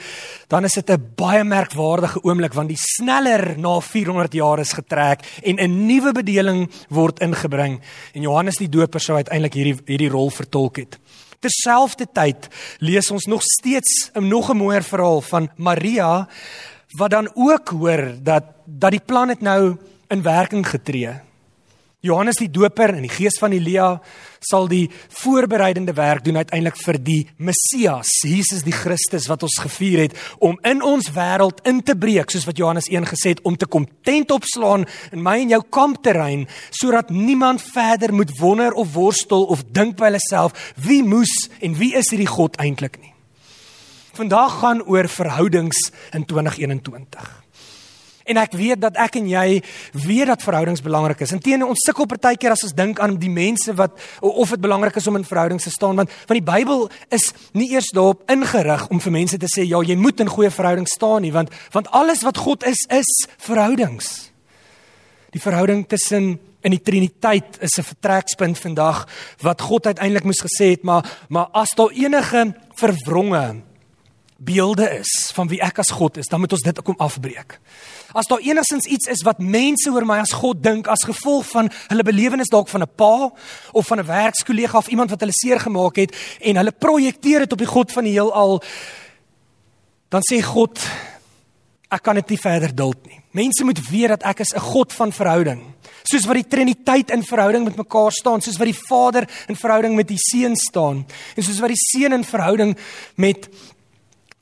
dan 0.48 0.66
is 0.66 0.74
dit 0.80 0.90
'n 0.90 1.14
baie 1.16 1.44
merkwaardige 1.44 2.24
oomblik 2.24 2.54
want 2.54 2.70
die 2.70 2.80
sneller 2.80 3.58
na 3.58 3.80
400 3.80 4.34
jaar 4.34 4.60
is 4.60 4.74
getrek 4.74 5.24
en 5.44 5.60
'n 5.60 5.88
nuwe 5.88 6.12
bedeling 6.12 6.70
word 6.90 7.20
ingebring 7.20 7.82
en 8.14 8.22
Johannes 8.22 8.58
die 8.58 8.70
Doper 8.70 9.00
sou 9.00 9.16
uiteindelik 9.16 9.54
hierdie 9.54 9.78
hierdie 9.86 10.10
rol 10.10 10.30
vertolk 10.30 10.78
het. 10.78 10.98
Terselfdertyd 11.40 12.48
lees 12.82 13.12
ons 13.14 13.28
nog 13.30 13.44
steeds 13.46 14.10
'n 14.16 14.28
nog 14.28 14.50
'n 14.50 14.58
mooier 14.58 14.84
verhaal 14.84 15.22
van 15.22 15.50
Maria 15.56 16.28
wat 16.96 17.12
dan 17.12 17.32
ook 17.36 17.70
hoor 17.70 18.16
dat 18.24 18.44
dat 18.66 18.92
die 18.92 19.04
plan 19.06 19.30
het 19.30 19.42
nou 19.42 19.78
in 20.08 20.22
werking 20.22 20.68
getree. 20.68 21.28
Johannes 22.00 22.38
die 22.38 22.50
Doper 22.54 22.94
en 22.94 23.02
die 23.08 23.12
gees 23.12 23.40
van 23.42 23.56
Elia 23.56 23.88
sal 24.46 24.68
die 24.70 24.86
voorbereidende 25.18 25.96
werk 25.98 26.22
doen 26.28 26.38
uiteindelik 26.38 26.78
vir 26.78 27.00
die 27.02 27.18
Messias, 27.42 28.12
Jesus 28.22 28.62
die 28.68 28.76
Christus 28.76 29.26
wat 29.32 29.44
ons 29.48 29.58
gevier 29.64 30.04
het 30.06 30.14
om 30.38 30.60
in 30.68 30.84
ons 30.86 31.10
wêreld 31.16 31.64
in 31.68 31.82
te 31.82 31.98
breek 31.98 32.30
soos 32.32 32.46
wat 32.46 32.62
Johannes 32.62 32.92
1 32.94 33.10
gesê 33.10 33.34
het 33.34 33.44
om 33.50 33.58
te 33.58 33.66
kom 33.66 33.90
tent 34.06 34.32
opslaan 34.32 34.86
in 35.12 35.26
my 35.26 35.40
en 35.42 35.58
jou 35.58 35.62
kampterrein 35.74 36.46
sodat 36.70 37.10
niemand 37.10 37.66
verder 37.66 38.14
moet 38.14 38.38
wonder 38.40 38.78
of 38.78 38.94
worstel 38.94 39.50
of 39.50 39.66
dink 39.74 39.98
by 39.98 40.12
hulle 40.12 40.24
self 40.30 40.72
wie 40.88 41.02
moes 41.04 41.50
en 41.60 41.80
wie 41.82 41.96
is 41.98 42.14
hierdie 42.14 42.30
God 42.30 42.62
eintlik 42.62 43.02
nie. 43.02 43.17
Vandag 44.18 44.60
gaan 44.60 44.80
oor 44.84 45.08
verhoudings 45.08 45.92
in 46.12 46.26
2021. 46.26 47.44
En 48.28 48.40
ek 48.42 48.56
weet 48.58 48.80
dat 48.82 48.98
ek 49.00 49.20
en 49.20 49.28
jy 49.30 49.60
weet 49.94 50.28
dat 50.32 50.42
verhoudings 50.44 50.82
belangrik 50.82 51.22
is. 51.22 51.36
Inteendeel 51.36 51.70
ons 51.70 51.84
sukkel 51.86 52.10
partykeer 52.10 52.56
as 52.56 52.66
ons 52.66 52.74
dink 52.76 52.98
aan 53.04 53.16
die 53.22 53.30
mense 53.32 53.76
wat 53.78 53.94
of 54.20 54.56
dit 54.56 54.64
belangrik 54.64 54.98
is 54.98 55.08
om 55.08 55.20
in 55.20 55.28
verhoudings 55.28 55.70
te 55.70 55.72
staan 55.72 56.02
want 56.02 56.12
van 56.26 56.40
die 56.40 56.44
Bybel 56.44 56.88
is 57.14 57.30
nie 57.54 57.70
eers 57.76 57.92
daarop 57.96 58.26
ingerig 58.34 58.88
om 58.90 59.00
vir 59.04 59.16
mense 59.20 59.38
te 59.40 59.52
sê 59.52 59.68
ja, 59.68 59.84
jy 59.86 59.96
moet 59.96 60.26
in 60.26 60.34
goeie 60.34 60.52
verhoudings 60.52 60.98
staan 60.98 61.24
nie 61.24 61.32
want 61.36 61.54
want 61.76 61.94
alles 61.96 62.26
wat 62.26 62.42
God 62.42 62.66
is 62.68 62.84
is 62.90 63.14
verhoudings. 63.38 64.10
Die 65.32 65.44
verhouding 65.44 65.86
tussen 65.86 66.40
in 66.66 66.74
die 66.74 66.82
Triniteit 66.82 67.62
is 67.62 67.78
'n 67.78 67.86
vertrekspunt 67.86 68.58
vandag 68.58 69.06
wat 69.46 69.62
God 69.62 69.86
uiteindelik 69.86 70.26
moes 70.26 70.42
gesê 70.42 70.74
het 70.74 70.84
maar 70.84 71.06
maar 71.30 71.48
as 71.54 71.70
daar 71.78 71.94
enige 71.94 72.56
verwronge 72.76 73.62
beelde 74.38 74.90
is 75.00 75.32
van 75.34 75.50
wie 75.50 75.60
ek 75.66 75.80
as 75.82 75.90
God 75.90 76.18
is, 76.22 76.30
dan 76.30 76.40
moet 76.40 76.54
ons 76.54 76.66
dit 76.66 76.82
kom 76.86 76.98
afbreek. 77.02 77.58
As 78.14 78.30
daar 78.30 78.44
enigstens 78.46 78.86
iets 78.86 79.10
is 79.10 79.24
wat 79.26 79.42
mense 79.42 79.90
oor 79.90 80.06
my 80.06 80.20
as 80.22 80.36
God 80.38 80.62
dink 80.64 80.88
as 80.88 81.06
gevolg 81.08 81.48
van 81.50 81.72
hulle 81.88 82.06
belewenis 82.06 82.52
dalk 82.54 82.70
van 82.70 82.84
'n 82.86 82.96
pa 82.96 83.32
of 83.74 83.88
van 83.88 84.00
'n 84.00 84.06
werkskollega 84.06 84.78
of 84.78 84.88
iemand 84.88 85.10
wat 85.10 85.20
hulle 85.20 85.34
seer 85.34 85.60
gemaak 85.60 85.96
het 85.96 86.16
en 86.40 86.56
hulle 86.56 86.72
projekteer 86.72 87.40
dit 87.40 87.52
op 87.52 87.58
die 87.60 87.74
God 87.74 87.92
van 87.92 88.04
die 88.04 88.14
heelal, 88.14 88.62
dan 90.10 90.22
sê 90.22 90.42
God 90.42 90.80
ek 91.90 92.04
kan 92.04 92.16
dit 92.16 92.30
nie 92.30 92.38
verder 92.38 92.76
duld 92.76 93.06
nie. 93.08 93.20
Mense 93.32 93.64
moet 93.64 93.80
weet 93.90 94.10
dat 94.10 94.24
ek 94.24 94.40
is 94.40 94.54
'n 94.54 94.60
God 94.60 94.94
van 94.94 95.12
verhouding. 95.12 95.62
Soos 96.04 96.26
wat 96.26 96.36
die 96.36 96.48
Triniteit 96.48 97.12
in 97.12 97.24
verhouding 97.24 97.64
met 97.64 97.76
mekaar 97.76 98.12
staan, 98.12 98.42
soos 98.42 98.58
wat 98.58 98.68
die 98.68 98.82
Vader 98.88 99.28
in 99.48 99.56
verhouding 99.56 99.96
met 99.96 100.08
die 100.08 100.18
Seun 100.20 100.56
staan 100.56 101.06
en 101.36 101.44
soos 101.44 101.60
wat 101.60 101.70
die 101.70 101.84
Seun 101.92 102.14
in 102.14 102.24
verhouding 102.24 102.78
met 103.16 103.50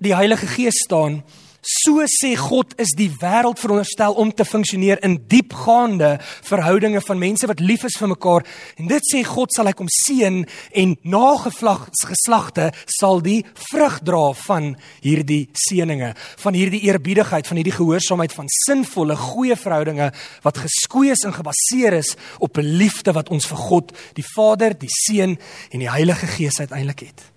die 0.05 0.15
Heilige 0.15 0.47
Gees 0.47 0.83
staan, 0.85 1.23
So 1.65 2.03
sê 2.05 2.35
God 2.37 2.75
is 2.77 2.91
die 2.93 3.07
wêreld 3.09 3.57
veronderstel 3.57 4.13
om 4.21 4.29
te 4.29 4.45
funksioneer 4.45 4.99
in 5.05 5.15
diepgaande 5.31 6.11
verhoudinge 6.45 7.01
van 7.01 7.17
mense 7.17 7.49
wat 7.49 7.63
lief 7.63 7.87
is 7.89 7.97
vir 7.97 8.11
mekaar. 8.11 8.45
En 8.77 8.91
dit 8.91 9.09
sê 9.09 9.23
God 9.25 9.49
sal 9.53 9.71
hy 9.71 9.73
kom 9.73 9.89
seën 9.89 10.43
en 10.45 10.93
nageslagte 11.09 12.69
sal 12.99 13.23
die 13.25 13.39
vrug 13.71 13.97
dra 14.05 14.23
van 14.45 14.75
hierdie 15.01 15.47
seëninge, 15.65 16.13
van 16.45 16.59
hierdie 16.59 16.85
eerbiedigheid, 16.85 17.49
van 17.49 17.57
hierdie 17.57 17.77
gehoorsaamheid 17.79 18.37
van 18.37 18.55
sinvolle 18.61 19.17
goeie 19.17 19.57
verhoudinge 19.57 20.11
wat 20.45 20.63
geskoei 20.67 21.09
is 21.17 21.25
en 21.25 21.33
gebaseer 21.33 21.97
is 21.97 22.13
op 22.37 22.61
'n 22.61 22.77
liefde 22.77 23.17
wat 23.17 23.33
ons 23.33 23.47
vir 23.47 23.57
God, 23.57 23.91
die 24.13 24.29
Vader, 24.35 24.77
die 24.77 24.93
Seun 25.01 25.39
en 25.71 25.79
die 25.79 25.89
Heilige 25.89 26.27
Gees 26.27 26.59
uiteindelik 26.61 27.09
het. 27.09 27.34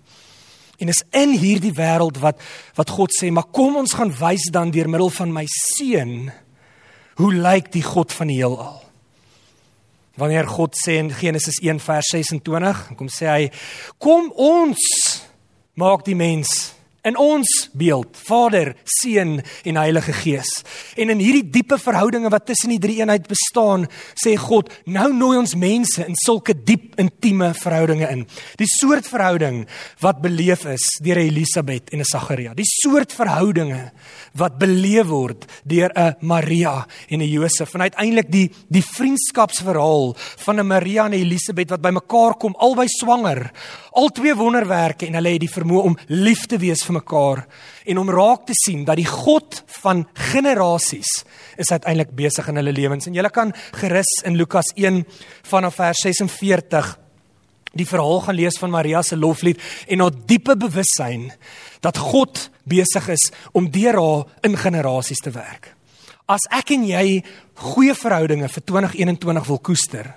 En 0.79 0.91
is 0.91 1.03
in 1.11 1.35
hierdie 1.37 1.73
wêreld 1.75 2.19
wat 2.23 2.39
wat 2.79 2.93
God 2.95 3.13
sê, 3.15 3.31
maar 3.31 3.49
kom 3.51 3.75
ons 3.79 3.93
gaan 3.97 4.13
wys 4.15 4.47
dan 4.53 4.71
deur 4.71 4.89
middel 4.89 5.11
van 5.11 5.33
my 5.35 5.45
seun 5.51 6.29
hoe 7.19 7.33
lyk 7.35 7.67
die 7.73 7.83
God 7.83 8.13
van 8.15 8.31
die 8.31 8.37
heelal? 8.39 8.77
Wanneer 10.19 10.47
God 10.47 10.75
sê 10.79 10.97
in 10.99 11.11
Genesis 11.11 11.59
1 11.63 11.81
vers 11.83 12.11
26, 12.15 12.83
kom 12.99 13.11
sê 13.11 13.27
hy, 13.27 13.49
kom 13.99 14.31
ons 14.39 14.79
maak 15.79 16.05
die 16.07 16.15
mens 16.15 16.71
in 17.07 17.17
ons 17.17 17.69
beeld 17.77 18.17
Vader, 18.27 18.73
Seun 18.83 19.39
en 19.63 19.79
Heilige 19.79 20.13
Gees. 20.13 20.49
En 20.99 21.09
in 21.13 21.21
hierdie 21.21 21.45
diepe 21.47 21.77
verhoudinge 21.79 22.31
wat 22.31 22.47
tussen 22.49 22.73
die 22.73 22.79
drie 22.81 22.99
eenheid 22.99 23.27
bestaan, 23.29 23.87
sê 24.19 24.35
God, 24.39 24.71
nou 24.85 25.09
nooi 25.15 25.37
ons 25.39 25.55
mense 25.59 26.03
in 26.03 26.17
sulke 26.19 26.53
diep 26.53 26.97
intieme 26.99 27.53
verhoudinge 27.57 28.09
in. 28.09 28.25
Die 28.59 28.67
soort 28.69 29.07
verhouding 29.07 29.63
wat 30.03 30.21
beleef 30.23 30.65
is 30.69 30.85
deur 31.03 31.21
Elisabet 31.21 31.93
en 31.93 31.99
'n 31.99 32.09
Sagaria. 32.09 32.53
Die 32.53 32.67
soort 32.67 33.13
verhoudinge 33.13 33.91
wat 34.33 34.59
beleef 34.59 35.07
word 35.07 35.45
deur 35.63 35.91
'n 35.95 36.15
Maria 36.21 36.85
en 37.09 37.21
'n 37.21 37.29
Josef. 37.29 37.73
En 37.73 37.81
uiteindelik 37.81 38.31
die 38.31 38.51
die 38.69 38.83
vriendskapsverhaal 38.83 40.15
van 40.17 40.59
'n 40.59 40.67
Maria 40.67 41.05
en 41.05 41.11
'n 41.11 41.21
Elisabet 41.21 41.69
wat 41.69 41.81
bymekaar 41.81 42.35
kom, 42.37 42.55
albei 42.55 42.87
swanger. 42.87 43.51
Al 43.91 44.09
twee 44.09 44.35
wonderwerke 44.35 45.05
en 45.05 45.13
hulle 45.13 45.29
het 45.29 45.39
die 45.39 45.49
vermoë 45.49 45.83
om 45.83 45.97
lief 46.07 46.45
te 46.45 46.57
wees 46.57 46.83
vir 46.89 46.97
mekaar 46.99 47.43
en 47.89 48.01
om 48.01 48.11
raak 48.11 48.47
te 48.49 48.55
sien 48.57 48.85
dat 48.87 48.99
die 48.99 49.07
God 49.07 49.61
van 49.81 50.05
generasies 50.31 51.11
is 51.59 51.71
uiteindelik 51.71 52.15
besig 52.17 52.49
in 52.49 52.59
hulle 52.59 52.73
lewens. 52.75 53.07
En 53.07 53.15
jy 53.17 53.23
kan 53.33 53.53
gerus 53.77 54.11
in 54.27 54.37
Lukas 54.39 54.73
1 54.75 55.03
vanaf 55.49 55.79
vers 55.79 56.03
46 56.07 56.97
die 57.77 57.85
verhaal 57.85 58.23
gaan 58.25 58.37
lees 58.37 58.57
van 58.57 58.73
Maria 58.73 59.01
se 59.05 59.17
loflied 59.17 59.59
en 59.87 60.01
haar 60.01 60.15
diepe 60.25 60.55
bewussyn 60.57 61.29
dat 61.85 61.99
God 62.01 62.47
besig 62.69 63.11
is 63.13 63.29
om 63.53 63.69
deur 63.69 63.99
haar 63.99 64.47
in 64.47 64.57
generasies 64.57 65.21
te 65.21 65.33
werk. 65.35 65.75
As 66.29 66.45
ek 66.53 66.75
en 66.75 66.83
jy 66.85 67.21
goeie 67.57 67.95
verhoudinge 67.97 68.49
vir 68.53 68.63
2021 68.69 69.47
wil 69.47 69.61
koester, 69.65 70.11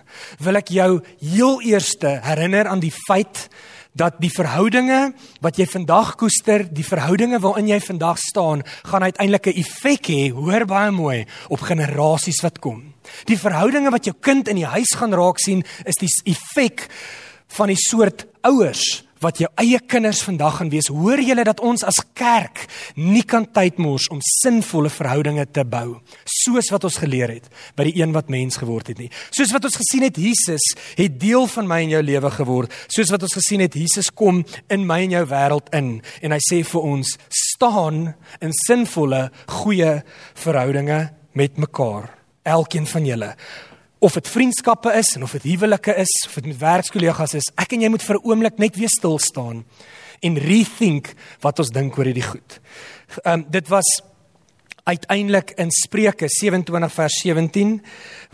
wil 0.44 0.60
ek 0.60 0.72
jou 0.74 0.90
heel 1.20 1.62
eerste 1.72 2.18
herinner 2.26 2.68
aan 2.68 2.82
die 2.84 2.92
feit 2.92 3.46
dat 3.92 4.16
die 4.22 4.30
verhoudinge 4.32 5.12
wat 5.44 5.58
jy 5.60 5.66
vandag 5.68 6.14
koester, 6.20 6.64
die 6.64 6.86
verhoudinge 6.86 7.40
waarin 7.42 7.68
jy 7.68 7.80
vandag 7.80 8.18
staan, 8.18 8.62
gaan 8.88 9.02
uiteindelik 9.02 9.46
'n 9.46 9.58
effek 9.60 10.06
hê, 10.08 10.32
hoor 10.32 10.64
baie 10.64 10.90
mooi, 10.90 11.26
op 11.48 11.60
generasies 11.60 12.42
wat 12.42 12.58
kom. 12.58 12.94
Die 13.24 13.38
verhoudinge 13.38 13.90
wat 13.90 14.04
jou 14.04 14.14
kind 14.20 14.48
in 14.48 14.56
die 14.56 14.66
huis 14.66 14.94
gaan 14.96 15.12
raak 15.12 15.38
sien, 15.38 15.64
is 15.84 15.96
die 16.00 16.32
effek 16.32 16.88
van 17.48 17.68
die 17.68 17.76
soort 17.76 18.26
ouers 18.42 19.04
wat 19.22 19.40
jou 19.42 19.48
eie 19.62 19.78
kinders 19.80 20.22
vandag 20.26 20.58
gaan 20.58 20.72
wees. 20.72 20.90
Hoor 20.92 21.20
julle 21.22 21.44
dat 21.46 21.62
ons 21.64 21.84
as 21.86 22.00
kerk 22.18 22.66
nie 22.96 23.24
kan 23.26 23.46
tyd 23.54 23.78
mors 23.82 24.08
om 24.12 24.20
sinvolle 24.42 24.90
verhoudinge 24.92 25.46
te 25.54 25.64
bou 25.64 26.00
soos 26.42 26.70
wat 26.72 26.84
ons 26.88 26.98
geleer 27.02 27.30
het 27.36 27.48
by 27.78 27.86
die 27.88 27.94
een 28.00 28.12
wat 28.14 28.30
mens 28.32 28.58
geword 28.60 28.92
het 28.92 29.00
nie. 29.02 29.10
Soos 29.34 29.52
wat 29.54 29.66
ons 29.68 29.78
gesien 29.80 30.06
het 30.06 30.18
Jesus 30.20 30.72
het 30.98 31.18
deel 31.20 31.46
van 31.54 31.68
my 31.70 31.82
en 31.84 31.94
jou 31.96 32.02
lewe 32.04 32.32
geword. 32.34 32.76
Soos 32.92 33.12
wat 33.14 33.24
ons 33.26 33.36
gesien 33.38 33.64
het 33.64 33.76
Jesus 33.78 34.10
kom 34.10 34.42
in 34.72 34.86
my 34.88 35.02
en 35.06 35.16
jou 35.18 35.24
wêreld 35.30 35.72
in 35.76 35.92
en 36.22 36.36
hy 36.36 36.40
sê 36.44 36.62
vir 36.66 36.88
ons 36.92 37.16
staan 37.32 38.04
in 38.42 38.54
sinvolle 38.64 39.28
goeie 39.62 39.98
verhoudinge 40.44 41.02
met 41.38 41.60
mekaar. 41.60 42.10
Elkeen 42.42 42.88
van 42.90 43.06
julle 43.06 43.34
of 44.02 44.16
dit 44.18 44.28
vriendskappe 44.28 44.90
is 44.98 45.14
en 45.14 45.22
of 45.22 45.34
dit 45.38 45.44
huwelike 45.52 45.94
is 46.02 46.12
of 46.26 46.34
dit 46.40 46.50
met 46.50 46.58
werkskollegas 46.58 47.36
is, 47.38 47.50
ek 47.62 47.76
en 47.76 47.84
jy 47.84 47.90
moet 47.92 48.02
vir 48.02 48.18
'n 48.18 48.26
oomblik 48.26 48.58
net 48.58 48.76
weer 48.76 48.90
stil 48.90 49.18
staan 49.18 49.64
en 50.22 50.38
rethink 50.38 51.14
wat 51.40 51.58
ons 51.58 51.70
dink 51.70 51.98
oor 51.98 52.10
hierdie 52.10 52.26
goed. 52.26 52.60
Ehm 53.24 53.40
um, 53.40 53.46
dit 53.50 53.68
was 53.68 54.02
uiteindelik 54.84 55.52
in 55.56 55.70
Spreuke 55.70 56.28
27 56.28 56.92
vers 56.92 57.20
17 57.22 57.82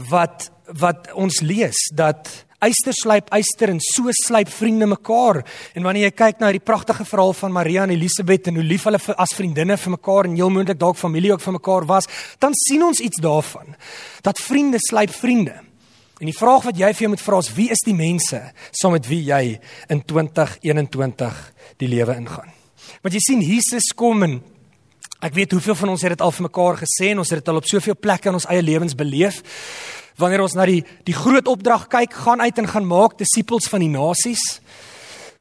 wat 0.09 0.51
wat 0.79 1.13
ons 1.13 1.41
lees 1.41 1.91
dat 1.95 2.47
Eyster 2.59 2.95
slyp 2.97 3.29
eyster 3.31 3.71
en 3.71 3.79
so 3.79 4.11
slyp 4.11 4.49
vriende 4.51 4.89
mekaar. 4.91 5.45
En 5.79 5.85
wanneer 5.87 6.09
jy 6.09 6.15
kyk 6.19 6.41
na 6.41 6.49
hierdie 6.51 6.65
pragtige 6.67 7.05
verhaal 7.07 7.37
van 7.39 7.55
Maria 7.55 7.85
en 7.87 7.93
Elisabet 7.95 8.51
en 8.51 8.59
hoe 8.59 8.67
lief 8.67 8.89
hulle 8.89 8.99
as 9.15 9.35
vriendinne 9.39 9.77
vir 9.79 9.95
mekaar 9.95 10.27
en 10.27 10.35
heel 10.35 10.51
moontlik 10.51 10.81
dalk 10.81 10.99
familie 10.99 11.31
ook 11.37 11.45
vir 11.45 11.55
mekaar 11.55 11.87
was, 11.87 12.11
dan 12.43 12.57
sien 12.59 12.83
ons 12.83 12.99
iets 12.99 13.23
daarvan. 13.23 13.77
Dat 14.27 14.43
vriende 14.43 14.83
slyp 14.83 15.15
vriende. 15.15 15.55
En 16.19 16.27
die 16.27 16.35
vraag 16.35 16.67
wat 16.67 16.79
jy 16.79 16.91
vir 16.91 17.07
jou 17.07 17.13
moet 17.15 17.23
vra 17.23 17.39
is 17.45 17.55
wie 17.55 17.69
is 17.71 17.85
die 17.87 17.95
mense 17.95 18.41
saam 18.75 18.97
met 18.97 19.07
wie 19.07 19.23
jy 19.29 19.43
in 19.87 20.03
2021 20.03 21.43
die 21.79 21.91
lewe 21.95 22.17
ingaan? 22.19 22.51
Want 23.05 23.15
jy 23.15 23.23
sien 23.23 23.45
Jesus 23.45 23.93
kom 23.95 24.27
en 24.27 24.41
ek 25.21 25.35
weet 25.35 25.53
hoeveel 25.53 25.75
van 25.75 25.89
ons 25.95 26.03
het 26.03 26.15
dit 26.15 26.21
al 26.21 26.35
vir 26.35 26.47
mekaar 26.47 26.77
gesê 26.83 27.11
en 27.13 27.19
ons 27.19 27.31
het 27.31 27.41
dit 27.41 27.49
al 27.49 27.59
op 27.59 27.67
soveel 27.67 27.97
plekke 27.99 28.31
in 28.31 28.39
ons 28.39 28.47
eie 28.47 28.63
lewens 28.63 28.95
beleef 28.95 29.43
wanneer 30.19 30.43
ons 30.43 30.57
na 30.59 30.67
die 30.67 30.83
die 31.07 31.15
groot 31.17 31.47
opdrag 31.51 31.87
kyk, 31.91 32.15
gaan 32.27 32.43
uit 32.43 32.59
en 32.59 32.69
gaan 32.69 32.87
maak 32.87 33.19
disippels 33.21 33.69
van 33.71 33.85
die 33.85 33.93
nasies. 33.93 34.59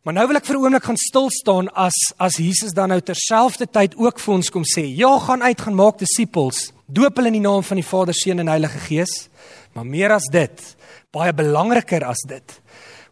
Maar 0.06 0.20
nou 0.20 0.28
wil 0.30 0.38
ek 0.38 0.46
vir 0.46 0.56
'n 0.56 0.64
oomblik 0.64 0.86
gaan 0.86 0.98
stil 0.98 1.30
staan 1.30 1.68
as 1.76 1.98
as 2.18 2.38
Jesus 2.38 2.74
dan 2.74 2.90
nou 2.90 3.02
terselfdertyd 3.02 3.98
ook 3.98 4.20
vir 4.20 4.34
ons 4.34 4.50
kom 4.50 4.64
sê, 4.64 4.86
ja, 4.96 5.20
gaan 5.20 5.42
uit, 5.42 5.62
gaan 5.62 5.76
maak 5.76 5.98
disippels, 5.98 6.72
doop 6.88 7.18
hulle 7.18 7.28
in 7.28 7.42
die 7.42 7.50
naam 7.50 7.64
van 7.64 7.78
die 7.78 7.90
Vader, 7.90 8.14
Seun 8.14 8.40
en 8.40 8.48
Heilige 8.48 8.80
Gees. 8.80 9.30
Maar 9.74 9.86
meer 9.86 10.12
as 10.12 10.30
dit, 10.32 10.76
baie 11.12 11.34
belangriker 11.34 12.06
as 12.06 12.24
dit, 12.28 12.62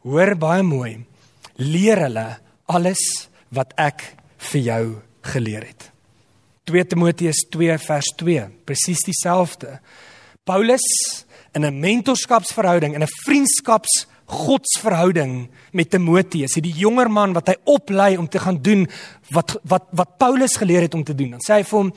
hoor 0.03 0.35
baie 0.35 0.63
mooi, 0.63 1.05
leer 1.57 1.97
hulle 1.97 2.39
alles 2.67 3.29
wat 3.49 3.73
ek 3.77 4.15
vir 4.37 4.61
jou 4.61 5.01
geleer 5.21 5.65
het. 5.65 5.94
2 6.65 6.85
Timoteus 6.85 7.45
2 7.49 7.77
vers 7.77 8.11
2, 8.17 8.49
presies 8.65 9.05
dieselfde. 9.05 9.79
Paulus 10.43 10.85
in 11.53 11.65
'n 11.65 11.79
mentorskapsverhouding, 11.79 12.93
in 12.93 13.03
'n 13.03 13.15
vriendskaps 13.25 14.07
godsverhouding 14.25 15.49
met 15.71 15.89
Timoteus, 15.89 16.57
die 16.57 16.73
jonger 16.73 17.09
man 17.11 17.33
wat 17.33 17.47
hy 17.47 17.55
oplei 17.63 18.17
om 18.17 18.27
te 18.27 18.39
gaan 18.41 18.61
doen 18.61 18.87
wat 19.29 19.57
wat 19.63 19.89
wat 19.91 20.17
Paulus 20.17 20.57
geleer 20.57 20.81
het 20.81 20.93
om 20.93 21.03
te 21.03 21.15
doen. 21.15 21.35
Dan 21.37 21.43
sê 21.45 21.59
hy 21.59 21.63
vir 21.63 21.79
hom 21.79 21.91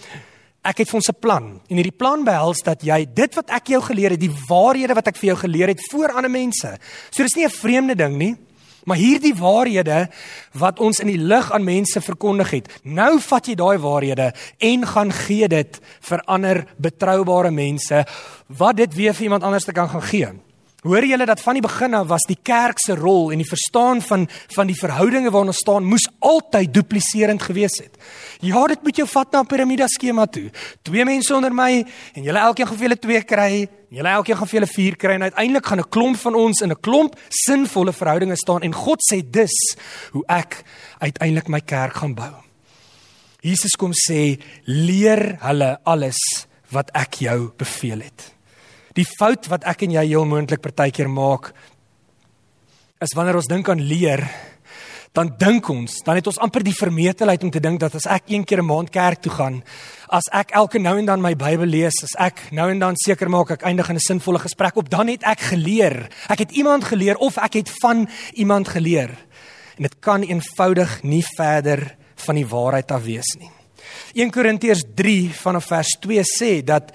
ek 0.69 0.83
het 0.83 0.91
vir 0.91 0.99
ons 1.01 1.09
'n 1.09 1.21
plan 1.21 1.61
en 1.69 1.77
hierdie 1.77 1.97
plan 1.97 2.25
behels 2.25 2.61
dat 2.63 2.83
jy 2.83 3.07
dit 3.15 3.35
wat 3.35 3.51
ek 3.51 3.69
jou 3.69 3.81
geleer 3.81 4.11
het, 4.11 4.21
die 4.21 4.37
waarhede 4.49 4.95
wat 4.95 5.09
ek 5.09 5.17
vir 5.17 5.29
jou 5.29 5.37
geleer 5.37 5.69
het 5.69 5.81
voor 5.91 6.13
ander 6.13 6.31
mense. 6.31 6.79
So 7.11 7.23
dis 7.23 7.35
nie 7.35 7.47
'n 7.47 7.51
vreemde 7.51 7.95
ding 7.95 8.17
nie. 8.17 8.37
Maar 8.89 8.97
hierdie 8.97 9.35
waarhede 9.37 10.07
wat 10.57 10.81
ons 10.81 11.03
in 11.05 11.11
die 11.13 11.21
lig 11.21 11.51
aan 11.53 11.67
mense 11.67 12.01
verkondig 12.01 12.55
het, 12.57 12.71
nou 12.83 13.19
vat 13.21 13.51
jy 13.51 13.57
daai 13.61 13.77
waarhede 13.83 14.31
en 14.65 14.87
gaan 14.89 15.13
gee 15.13 15.49
dit 15.53 15.81
vir 16.09 16.25
ander 16.25 16.65
betroubare 16.81 17.53
mense 17.53 18.05
wat 18.49 18.81
dit 18.81 18.95
weer 18.97 19.17
vir 19.17 19.29
iemand 19.29 19.45
anders 19.45 19.69
te 19.69 19.77
kan 19.77 19.91
gaan 19.93 20.07
gee. 20.09 20.31
Hoor 20.87 21.03
julle 21.03 21.27
dat 21.27 21.41
van 21.43 21.57
die 21.59 21.63
begin 21.65 21.95
af 21.99 22.07
was 22.07 22.23
die 22.29 22.39
kerk 22.39 22.79
se 22.79 22.95
rol 22.95 23.33
en 23.35 23.41
die 23.43 23.49
verstaan 23.49 23.99
van 23.99 24.29
van 24.55 24.69
die 24.71 24.77
verhoudinge 24.79 25.33
waarna 25.35 25.51
ons 25.51 25.63
staan 25.65 25.89
moes 25.91 26.05
altyd 26.23 26.71
dupliserend 26.71 27.43
gewees 27.43 27.81
het. 27.83 27.97
Ja, 28.47 28.63
dit 28.71 28.85
moet 28.87 29.01
jou 29.01 29.09
vat 29.11 29.33
na 29.33 29.41
'n 29.41 29.47
piramide 29.47 29.89
skema 29.89 30.27
toe. 30.27 30.53
Twee 30.83 31.05
mense 31.05 31.35
onder 31.35 31.53
my 31.53 31.85
en 32.15 32.23
julle 32.23 32.39
elkeen 32.39 32.67
gaan 32.67 32.77
vir 32.77 32.89
julle 32.89 32.99
twee 32.99 33.23
kry, 33.23 33.69
julle 33.91 34.09
elkeen 34.09 34.37
gaan 34.37 34.47
vir 34.47 34.61
julle 34.61 34.73
vier 34.75 34.97
kry 34.97 35.13
en 35.15 35.23
uiteindelik 35.23 35.67
gaan 35.67 35.81
'n 35.81 35.91
klomp 35.91 36.17
van 36.17 36.35
ons 36.35 36.61
in 36.61 36.71
'n 36.71 36.81
klomp 36.81 37.19
sinvolle 37.29 37.93
verhoudinge 37.93 38.37
staan 38.37 38.63
en 38.63 38.73
God 38.73 39.01
sê 39.03 39.21
dis 39.31 39.77
hoe 40.13 40.25
ek 40.29 40.63
uiteindelik 41.01 41.49
my 41.49 41.61
kerk 41.61 41.95
gaan 41.95 42.15
bou. 42.15 42.35
Jesus 43.41 43.75
kom 43.77 43.93
sê 43.93 44.39
leer 44.65 45.39
hulle 45.41 45.79
alles 45.85 46.47
wat 46.71 46.91
ek 46.95 47.15
jou 47.15 47.51
beveel 47.57 48.01
het. 48.01 48.38
Die 48.99 49.07
fout 49.07 49.47
wat 49.47 49.67
ek 49.69 49.85
en 49.87 49.95
jy 49.95 50.07
heel 50.11 50.27
moontlik 50.27 50.63
partykeer 50.65 51.11
maak 51.11 51.53
is 52.99 53.15
wanneer 53.15 53.37
ons 53.39 53.47
dink 53.47 53.69
aan 53.71 53.79
leer, 53.79 54.25
dan 55.15 55.31
dink 55.39 55.69
ons, 55.71 56.01
dan 56.03 56.19
het 56.19 56.27
ons 56.27 56.41
amper 56.43 56.65
die 56.67 56.75
vermetelheid 56.75 57.45
om 57.47 57.53
te 57.55 57.63
dink 57.63 57.79
dat 57.79 57.95
as 57.95 58.09
ek 58.11 58.33
een 58.33 58.43
keer 58.45 58.59
'n 58.59 58.67
maand 58.67 58.91
kerk 58.91 59.23
toe 59.23 59.31
gaan, 59.31 59.63
as 60.11 60.27
ek 60.33 60.51
elke 60.51 60.79
nou 60.79 60.99
en 60.99 61.07
dan 61.07 61.23
my 61.23 61.35
Bybel 61.35 61.67
lees, 61.67 62.03
as 62.03 62.15
ek 62.19 62.51
nou 62.51 62.71
en 62.71 62.79
dan 62.79 62.97
seker 62.97 63.31
maak 63.31 63.51
ek 63.51 63.63
eindig 63.63 63.89
in 63.89 63.97
'n 63.97 64.01
sinvolle 64.01 64.39
gesprek 64.39 64.77
op, 64.77 64.91
dan 64.91 65.07
het 65.07 65.23
ek 65.23 65.41
geleer. 65.41 66.09
Ek 66.29 66.39
het 66.39 66.51
iemand 66.51 66.85
geleer 66.85 67.17
of 67.17 67.39
ek 67.39 67.55
het 67.55 67.71
van 67.81 68.09
iemand 68.35 68.69
geleer. 68.69 69.11
En 69.77 69.83
dit 69.83 70.01
kan 70.01 70.23
eenvoudig 70.23 71.03
nie 71.03 71.25
verder 71.37 71.97
van 72.17 72.35
die 72.35 72.47
waarheid 72.47 72.91
af 72.91 73.03
wees 73.05 73.37
nie. 73.39 73.51
1 74.15 74.31
Korintiërs 74.31 74.83
3 74.95 75.31
vanaf 75.31 75.65
vers 75.65 75.97
2 76.01 76.23
sê 76.23 76.65
dat 76.65 76.93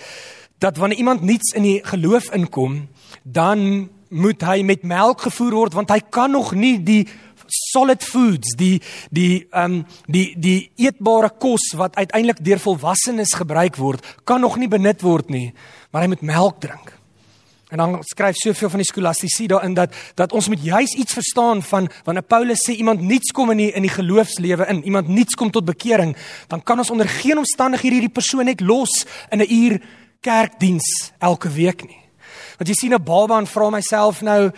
dat 0.64 0.80
wanneer 0.80 0.98
iemand 0.98 1.22
niets 1.22 1.52
in 1.58 1.66
die 1.68 1.80
geloof 1.84 2.32
inkom, 2.32 2.88
dan 3.24 3.90
moet 4.14 4.42
hy 4.46 4.62
met 4.64 4.86
melk 4.88 5.26
gevoer 5.28 5.58
word 5.58 5.76
want 5.76 5.92
hy 5.92 6.00
kan 6.14 6.32
nog 6.32 6.54
nie 6.56 6.78
die 6.86 7.04
solid 7.54 8.04
foods, 8.06 8.56
die 8.58 8.80
die 9.12 9.44
ehm 9.52 9.82
um, 9.82 9.86
die 10.08 10.34
die 10.40 10.72
eetbare 10.80 11.30
kos 11.30 11.74
wat 11.78 11.98
uiteindelik 12.00 12.40
deur 12.46 12.62
volwassenes 12.62 13.36
gebruik 13.38 13.78
word, 13.78 14.06
kan 14.24 14.42
nog 14.42 14.58
nie 14.58 14.72
benut 14.72 15.04
word 15.04 15.30
nie, 15.30 15.52
maar 15.92 16.06
hy 16.06 16.14
moet 16.14 16.26
melk 16.26 16.62
drink. 16.64 16.94
En 17.74 17.82
dan 17.82 17.98
skryf 18.06 18.38
soveel 18.38 18.70
van 18.70 18.82
die 18.84 18.88
skolastici 18.88 19.48
daarin 19.50 19.74
dat 19.74 19.94
dat 20.16 20.34
ons 20.34 20.48
moet 20.48 20.62
juis 20.64 20.94
iets 20.94 21.14
verstaan 21.14 21.64
van 21.66 21.90
wanneer 22.06 22.24
Paulus 22.24 22.64
sê 22.64 22.78
iemand 22.78 23.02
niets 23.02 23.34
kom 23.34 23.52
in 23.52 23.66
die 23.66 23.72
in 23.74 23.86
die 23.86 23.94
geloofslewe 23.94 24.70
in, 24.70 24.84
iemand 24.84 25.08
niets 25.08 25.36
kom 25.36 25.52
tot 25.52 25.66
bekering, 25.66 26.16
dan 26.48 26.64
kan 26.64 26.78
ons 26.78 26.94
onder 26.94 27.10
geen 27.10 27.42
omstandighede 27.42 28.00
hierdie 28.00 28.14
persoon 28.14 28.46
net 28.46 28.62
los 28.62 29.06
in 29.30 29.42
'n 29.42 29.52
uur 29.52 29.82
kerkdiens 30.24 31.12
elke 31.20 31.52
week 31.52 31.84
nie. 31.86 32.00
Want 32.58 32.70
jy 32.70 32.76
sien 32.80 32.94
'n 32.94 33.04
baba 33.04 33.38
en 33.38 33.48
vra 33.48 33.70
myself 33.70 34.22
nou 34.22 34.52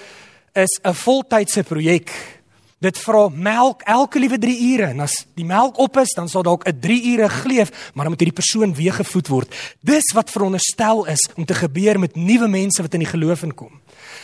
is 0.54 0.80
'n 0.84 0.94
voltydse 0.94 1.64
projek 1.64 2.12
Dit 2.84 2.98
vra 3.00 3.30
melk 3.32 3.86
elke 3.88 4.20
liewe 4.20 4.38
3 4.38 4.56
ure 4.74 4.90
en 4.92 5.00
as 5.06 5.14
die 5.40 5.46
melk 5.48 5.80
op 5.80 5.96
is, 6.02 6.12
dan 6.14 6.28
sal 6.30 6.44
dalk 6.44 6.68
'n 6.68 6.80
3 6.80 7.16
ure 7.16 7.30
gleef, 7.30 7.72
maar 7.94 8.04
dan 8.06 8.14
moet 8.14 8.22
hierdie 8.22 8.42
persoon 8.42 8.76
weer 8.76 8.94
gevoed 8.94 9.28
word. 9.28 9.56
Dis 9.82 10.12
wat 10.14 10.30
veronderstel 10.30 11.06
is 11.06 11.30
om 11.36 11.46
te 11.46 11.54
gebeur 11.54 12.00
met 12.00 12.16
nuwe 12.16 12.48
mense 12.48 12.82
wat 12.82 12.94
in 12.94 13.00
die 13.00 13.10
geloof 13.10 13.44
inkom. 13.44 13.80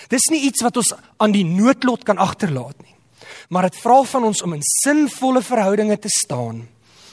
Dis 0.09 0.29
nie 0.29 0.41
iets 0.41 0.61
wat 0.61 0.77
ons 0.77 0.93
aan 1.17 1.31
die 1.31 1.45
noodlot 1.45 2.03
kan 2.03 2.17
agterlaat 2.17 2.75
nie. 2.83 2.95
Maar 3.49 3.63
dit 3.63 3.75
vra 3.75 4.03
van 4.03 4.23
ons 4.23 4.41
om 4.41 4.53
in 4.53 4.61
sinvolle 4.83 5.41
verhoudinge 5.41 5.99
te 5.99 6.09
staan 6.09 6.67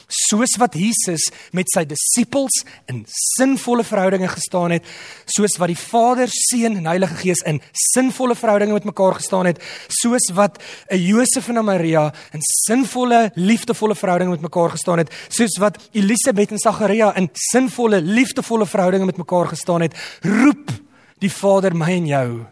soos 0.09 0.55
wat 0.57 0.73
Jesus 0.73 1.29
met 1.53 1.69
sy 1.71 1.85
disippels 1.87 2.63
in 2.89 3.03
sinvolle 3.37 3.85
verhoudinge 3.85 4.29
gestaan 4.33 4.73
het, 4.73 4.85
soos 5.29 5.57
wat 5.61 5.69
die 5.71 5.77
Vader, 5.77 6.31
Seun 6.33 6.79
en 6.79 6.89
Heilige 6.89 7.19
Gees 7.21 7.43
in 7.47 7.61
sinvolle 7.93 8.35
verhoudinge 8.35 8.73
met 8.73 8.89
mekaar 8.89 9.19
gestaan 9.19 9.49
het, 9.49 9.61
soos 10.01 10.31
wat 10.33 10.57
'n 10.89 10.97
Josef 10.97 11.47
en 11.49 11.59
'n 11.59 11.65
Maria 11.65 12.13
in 12.33 12.41
sinvolle, 12.41 13.31
liefdevolle 13.35 13.95
verhoudinge 13.95 14.31
met 14.31 14.41
mekaar 14.41 14.69
gestaan 14.69 14.97
het, 14.97 15.13
soos 15.29 15.57
wat 15.59 15.77
Elisabet 15.93 16.51
en 16.51 16.57
Sagaria 16.57 17.15
in 17.15 17.29
sinvolle, 17.33 18.01
liefdevolle 18.01 18.65
verhoudinge 18.65 19.05
met 19.05 19.17
mekaar 19.17 19.47
gestaan 19.47 19.81
het, 19.81 19.93
roep 20.21 20.71
die 21.19 21.31
Vader 21.31 21.75
my 21.75 21.91
en 21.91 22.07
jou 22.07 22.45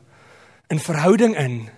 in 0.68 0.80
verhouding 0.80 1.38
in 1.38 1.70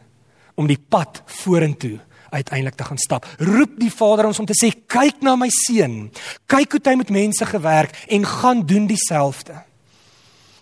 om 0.55 0.67
die 0.67 0.79
pad 0.89 1.21
vorentoe 1.25 1.99
uiteindelik 2.29 2.75
te 2.75 2.83
gaan 2.83 2.97
stap. 2.97 3.25
Roep 3.37 3.79
die 3.79 3.91
Vader 3.91 4.25
ons 4.29 4.39
om 4.39 4.45
te 4.45 4.57
sê 4.57 4.71
kyk 4.87 5.21
na 5.25 5.35
my 5.35 5.49
seun. 5.65 6.11
Kyk 6.47 6.71
hoe 6.77 6.83
hy 6.83 6.95
met 6.99 7.09
mense 7.09 7.45
gewerk 7.45 7.95
en 8.07 8.25
gaan 8.25 8.65
doen 8.65 8.87
dieselfde. 8.87 9.63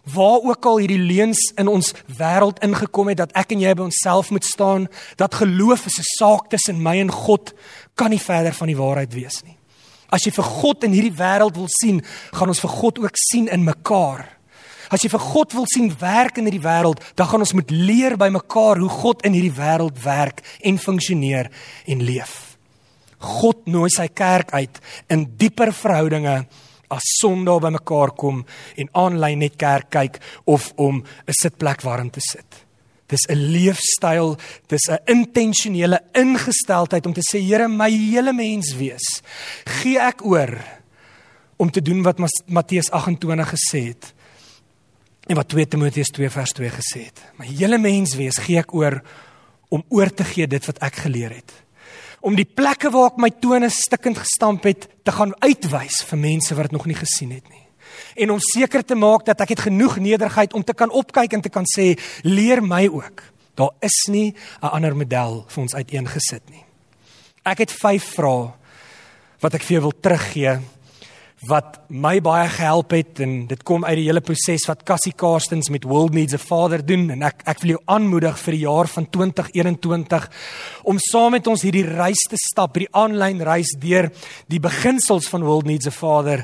Waar 0.07 0.39
ook 0.47 0.65
al 0.65 0.77
hierdie 0.77 1.03
leuns 1.03 1.51
in 1.59 1.67
ons 1.67 1.91
wêreld 2.17 2.61
ingekom 2.63 3.11
het 3.11 3.17
dat 3.17 3.35
ek 3.35 3.51
en 3.51 3.65
jy 3.65 3.73
by 3.75 3.89
onsself 3.89 4.31
moet 4.31 4.45
staan, 4.47 4.87
dat 5.19 5.35
geloof 5.35 5.85
is 5.85 5.99
'n 5.99 6.11
saak 6.17 6.49
tussen 6.49 6.81
my 6.81 6.99
en 6.99 7.11
God, 7.11 7.53
kan 7.95 8.09
nie 8.09 8.21
verder 8.21 8.53
van 8.53 8.67
die 8.67 8.77
waarheid 8.77 9.13
wees 9.13 9.43
nie. 9.43 9.57
As 10.09 10.23
jy 10.23 10.31
vir 10.31 10.43
God 10.43 10.83
in 10.83 10.91
hierdie 10.91 11.17
wêreld 11.17 11.55
wil 11.55 11.67
sien, 11.67 12.01
gaan 12.31 12.47
ons 12.47 12.59
vir 12.59 12.69
God 12.69 12.99
ook 12.99 13.17
sien 13.17 13.47
in 13.47 13.63
mekaar. 13.63 14.36
As 14.89 15.03
jy 15.03 15.09
vir 15.11 15.23
God 15.23 15.53
wil 15.53 15.65
sien 15.67 15.89
werk 15.99 16.37
in 16.39 16.47
hierdie 16.47 16.63
wêreld, 16.63 17.01
dan 17.15 17.27
gaan 17.27 17.43
ons 17.43 17.55
moet 17.57 17.71
leer 17.71 18.17
by 18.19 18.29
mekaar 18.33 18.79
hoe 18.79 18.89
God 18.89 19.25
in 19.27 19.35
hierdie 19.35 19.55
wêreld 19.55 19.97
werk 20.03 20.43
en 20.63 20.79
funksioneer 20.79 21.51
en 21.87 22.05
leef. 22.07 22.57
God 23.17 23.65
nooi 23.67 23.89
sy 23.91 24.07
kerk 24.13 24.53
uit 24.53 24.79
in 25.11 25.25
dieper 25.39 25.73
verhoudinge 25.73 26.37
as 26.93 27.09
Sondag 27.19 27.63
by 27.65 27.71
mekaar 27.75 28.13
kom 28.15 28.43
en 28.79 28.91
aanlyn 28.95 29.43
net 29.43 29.57
kerk 29.59 29.89
kyk 29.91 30.21
of 30.45 30.71
om 30.77 31.03
'n 31.03 31.33
sitplek 31.41 31.83
warm 31.83 32.09
te 32.09 32.21
sit. 32.21 32.65
Dis 33.07 33.27
'n 33.29 33.51
leefstyl, 33.51 34.37
dis 34.67 34.89
'n 34.89 34.99
intentionele 35.05 35.99
ingesteldheid 36.13 37.05
om 37.05 37.13
te 37.13 37.21
sê 37.21 37.39
Here, 37.41 37.67
my 37.67 37.89
hele 37.89 38.33
mens 38.33 38.73
wees, 38.75 39.21
gee 39.65 39.99
ek 39.99 40.25
oor 40.25 40.57
om 41.57 41.71
te 41.71 41.81
doen 41.81 42.03
wat 42.03 42.19
Matteus 42.47 42.91
28 42.91 43.49
gesê 43.49 43.87
het 43.87 44.13
en 45.27 45.35
wat 45.35 45.49
2 45.51 45.67
Timoteus 45.67 46.11
2 46.15 46.29
vers 46.31 46.53
2 46.55 46.69
gesê 46.71 47.05
het. 47.09 47.21
My 47.39 47.47
hele 47.49 47.77
mens 47.77 48.15
wees 48.15 48.39
gee 48.43 48.59
ek 48.61 48.73
oor 48.75 49.01
om 49.73 49.83
oor 49.91 50.11
te 50.13 50.23
gee 50.27 50.47
dit 50.47 50.67
wat 50.69 50.79
ek 50.85 51.01
geleer 51.03 51.35
het. 51.35 51.53
Om 52.23 52.35
die 52.35 52.47
plekke 52.47 52.89
waar 52.91 53.11
ek 53.11 53.21
my 53.21 53.29
tone 53.43 53.69
stikkend 53.71 54.19
gestamp 54.23 54.65
het 54.67 54.87
te 55.05 55.13
gaan 55.13 55.35
uitwys 55.43 56.01
vir 56.07 56.21
mense 56.21 56.55
wat 56.55 56.69
dit 56.69 56.77
nog 56.77 56.87
nie 56.89 56.97
gesien 56.97 57.33
het 57.35 57.45
nie. 57.51 57.63
En 58.23 58.31
om 58.33 58.41
seker 58.41 58.83
te 58.85 58.95
maak 58.95 59.25
dat 59.27 59.41
ek 59.43 59.55
het 59.55 59.67
genoeg 59.67 59.99
nederigheid 60.01 60.55
om 60.57 60.63
te 60.63 60.75
kan 60.77 60.91
opkyk 60.91 61.35
en 61.35 61.43
te 61.43 61.53
kan 61.53 61.67
sê 61.67 61.93
leer 62.23 62.63
my 62.63 62.87
ook. 62.87 63.23
Daar 63.57 63.73
is 63.81 64.07
nie 64.07 64.33
'n 64.61 64.71
ander 64.71 64.95
model 64.95 65.45
vir 65.47 65.61
ons 65.61 65.75
uiteengesit 65.75 66.49
nie. 66.49 66.63
Ek 67.43 67.57
het 67.57 67.71
5 67.71 68.03
vrae 68.15 68.53
wat 69.39 69.53
ek 69.53 69.63
vir 69.63 69.73
jou 69.77 69.81
wil 69.81 69.99
teruggee 70.01 70.59
wat 71.45 71.83
my 71.93 72.15
baie 72.25 72.47
gehelp 72.49 72.95
het 72.95 73.19
en 73.21 73.33
dit 73.45 73.59
kom 73.61 73.83
uit 73.85 73.99
die 73.99 74.07
hele 74.07 74.23
proses 74.25 74.63
wat 74.65 74.81
Cassie 74.87 75.13
Karstens 75.13 75.69
met 75.69 75.83
World 75.85 76.15
Needs 76.17 76.33
a 76.33 76.39
Father 76.41 76.81
doen 76.81 77.11
en 77.13 77.21
ek 77.27 77.43
ek 77.45 77.61
wil 77.61 77.75
jou 77.75 77.81
aanmoedig 77.93 78.39
vir 78.41 78.55
die 78.55 78.61
jaar 78.63 78.89
van 78.89 79.05
2021 79.05 80.25
om 80.89 80.97
saam 80.97 81.35
met 81.37 81.45
ons 81.47 81.61
hierdie 81.61 81.85
reis 81.85 82.23
te 82.25 82.39
stap, 82.41 82.73
hierdie 82.73 82.89
aanlyn 82.97 83.43
reis 83.45 83.75
deur 83.77 84.09
die 84.49 84.61
beginsels 84.63 85.29
van 85.29 85.45
World 85.45 85.69
Needs 85.69 85.91
a 85.91 85.93
Father. 85.93 86.41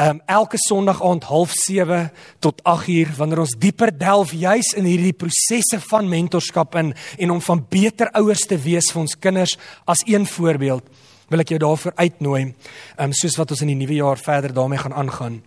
Um 0.00 0.22
elke 0.24 0.56
Sondag 0.56 1.04
aand 1.04 1.28
07:30 1.28 2.08
tot 2.40 2.64
8uur 2.64 3.12
wanneer 3.18 3.44
ons 3.44 3.56
dieper 3.60 3.92
delf 3.92 4.32
juis 4.32 4.72
in 4.72 4.88
hierdie 4.88 5.12
prosesse 5.12 5.82
van 5.90 6.08
mentorskap 6.08 6.80
in 6.80 6.94
en 7.18 7.30
om 7.36 7.44
van 7.44 7.66
beter 7.68 8.08
ouers 8.16 8.48
te 8.48 8.56
wees 8.56 8.88
vir 8.88 9.04
ons 9.04 9.18
kinders 9.20 9.58
as 9.84 10.00
een 10.08 10.24
voorbeeld 10.26 10.88
wil 11.30 11.40
ek 11.40 11.54
jou 11.54 11.60
daarvoor 11.62 11.96
uitnooi, 11.96 12.54
um, 12.98 13.12
soos 13.12 13.38
wat 13.38 13.50
ons 13.54 13.62
in 13.62 13.72
die 13.72 13.80
nuwe 13.80 14.00
jaar 14.02 14.18
verder 14.18 14.54
daarmee 14.54 14.82
gaan 14.82 14.94
aangaan. 14.94 15.40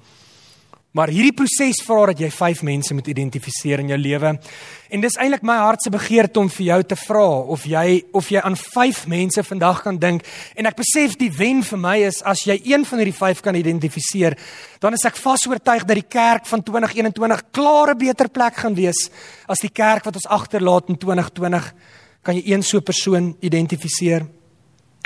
Maar 0.93 1.09
hierdie 1.09 1.33
proses 1.33 1.79
vra 1.81 2.11
dat 2.11 2.19
jy 2.21 2.27
5 2.29 2.59
mense 2.67 2.93
moet 2.93 3.07
identifiseer 3.09 3.81
in 3.81 3.87
jou 3.89 3.97
lewe. 3.97 4.29
En 4.93 5.01
dis 5.01 5.15
eintlik 5.17 5.41
my 5.41 5.55
hart 5.57 5.81
se 5.81 5.89
begeerte 5.89 6.37
om 6.37 6.51
vir 6.53 6.67
jou 6.67 6.77
te 6.91 6.97
vra 7.01 7.23
of 7.55 7.63
jy 7.65 8.03
of 8.13 8.29
jy 8.29 8.43
aan 8.45 8.53
5 8.59 8.99
mense 9.09 9.43
vandag 9.47 9.81
kan 9.87 9.97
dink. 9.97 10.21
En 10.53 10.69
ek 10.69 10.77
besef 10.77 11.15
die 11.17 11.31
wen 11.33 11.63
vir 11.65 11.81
my 11.81 11.95
is 12.05 12.21
as 12.21 12.43
jy 12.45 12.59
een 12.69 12.85
van 12.85 13.01
hierdie 13.01 13.15
5 13.17 13.41
kan 13.41 13.57
identifiseer, 13.57 14.37
dan 14.85 14.93
is 14.93 15.07
ek 15.09 15.17
vas 15.23 15.47
oortuig 15.49 15.87
dat 15.89 15.97
die 15.97 16.05
kerk 16.05 16.45
van 16.51 16.61
2021 16.61 17.41
klaar 17.49 17.95
'n 17.95 17.97
beter 17.97 18.29
plek 18.29 18.61
gaan 18.61 18.77
wees 18.77 19.09
as 19.49 19.65
die 19.65 19.73
kerk 19.73 20.05
wat 20.05 20.21
ons 20.21 20.29
agterlaat 20.29 20.89
in 20.89 20.97
2020. 20.97 21.73
Kan 22.21 22.35
jy 22.35 22.53
een 22.53 22.61
so 22.61 22.77
'n 22.77 22.83
persoon 22.83 23.35
identifiseer? 23.41 24.42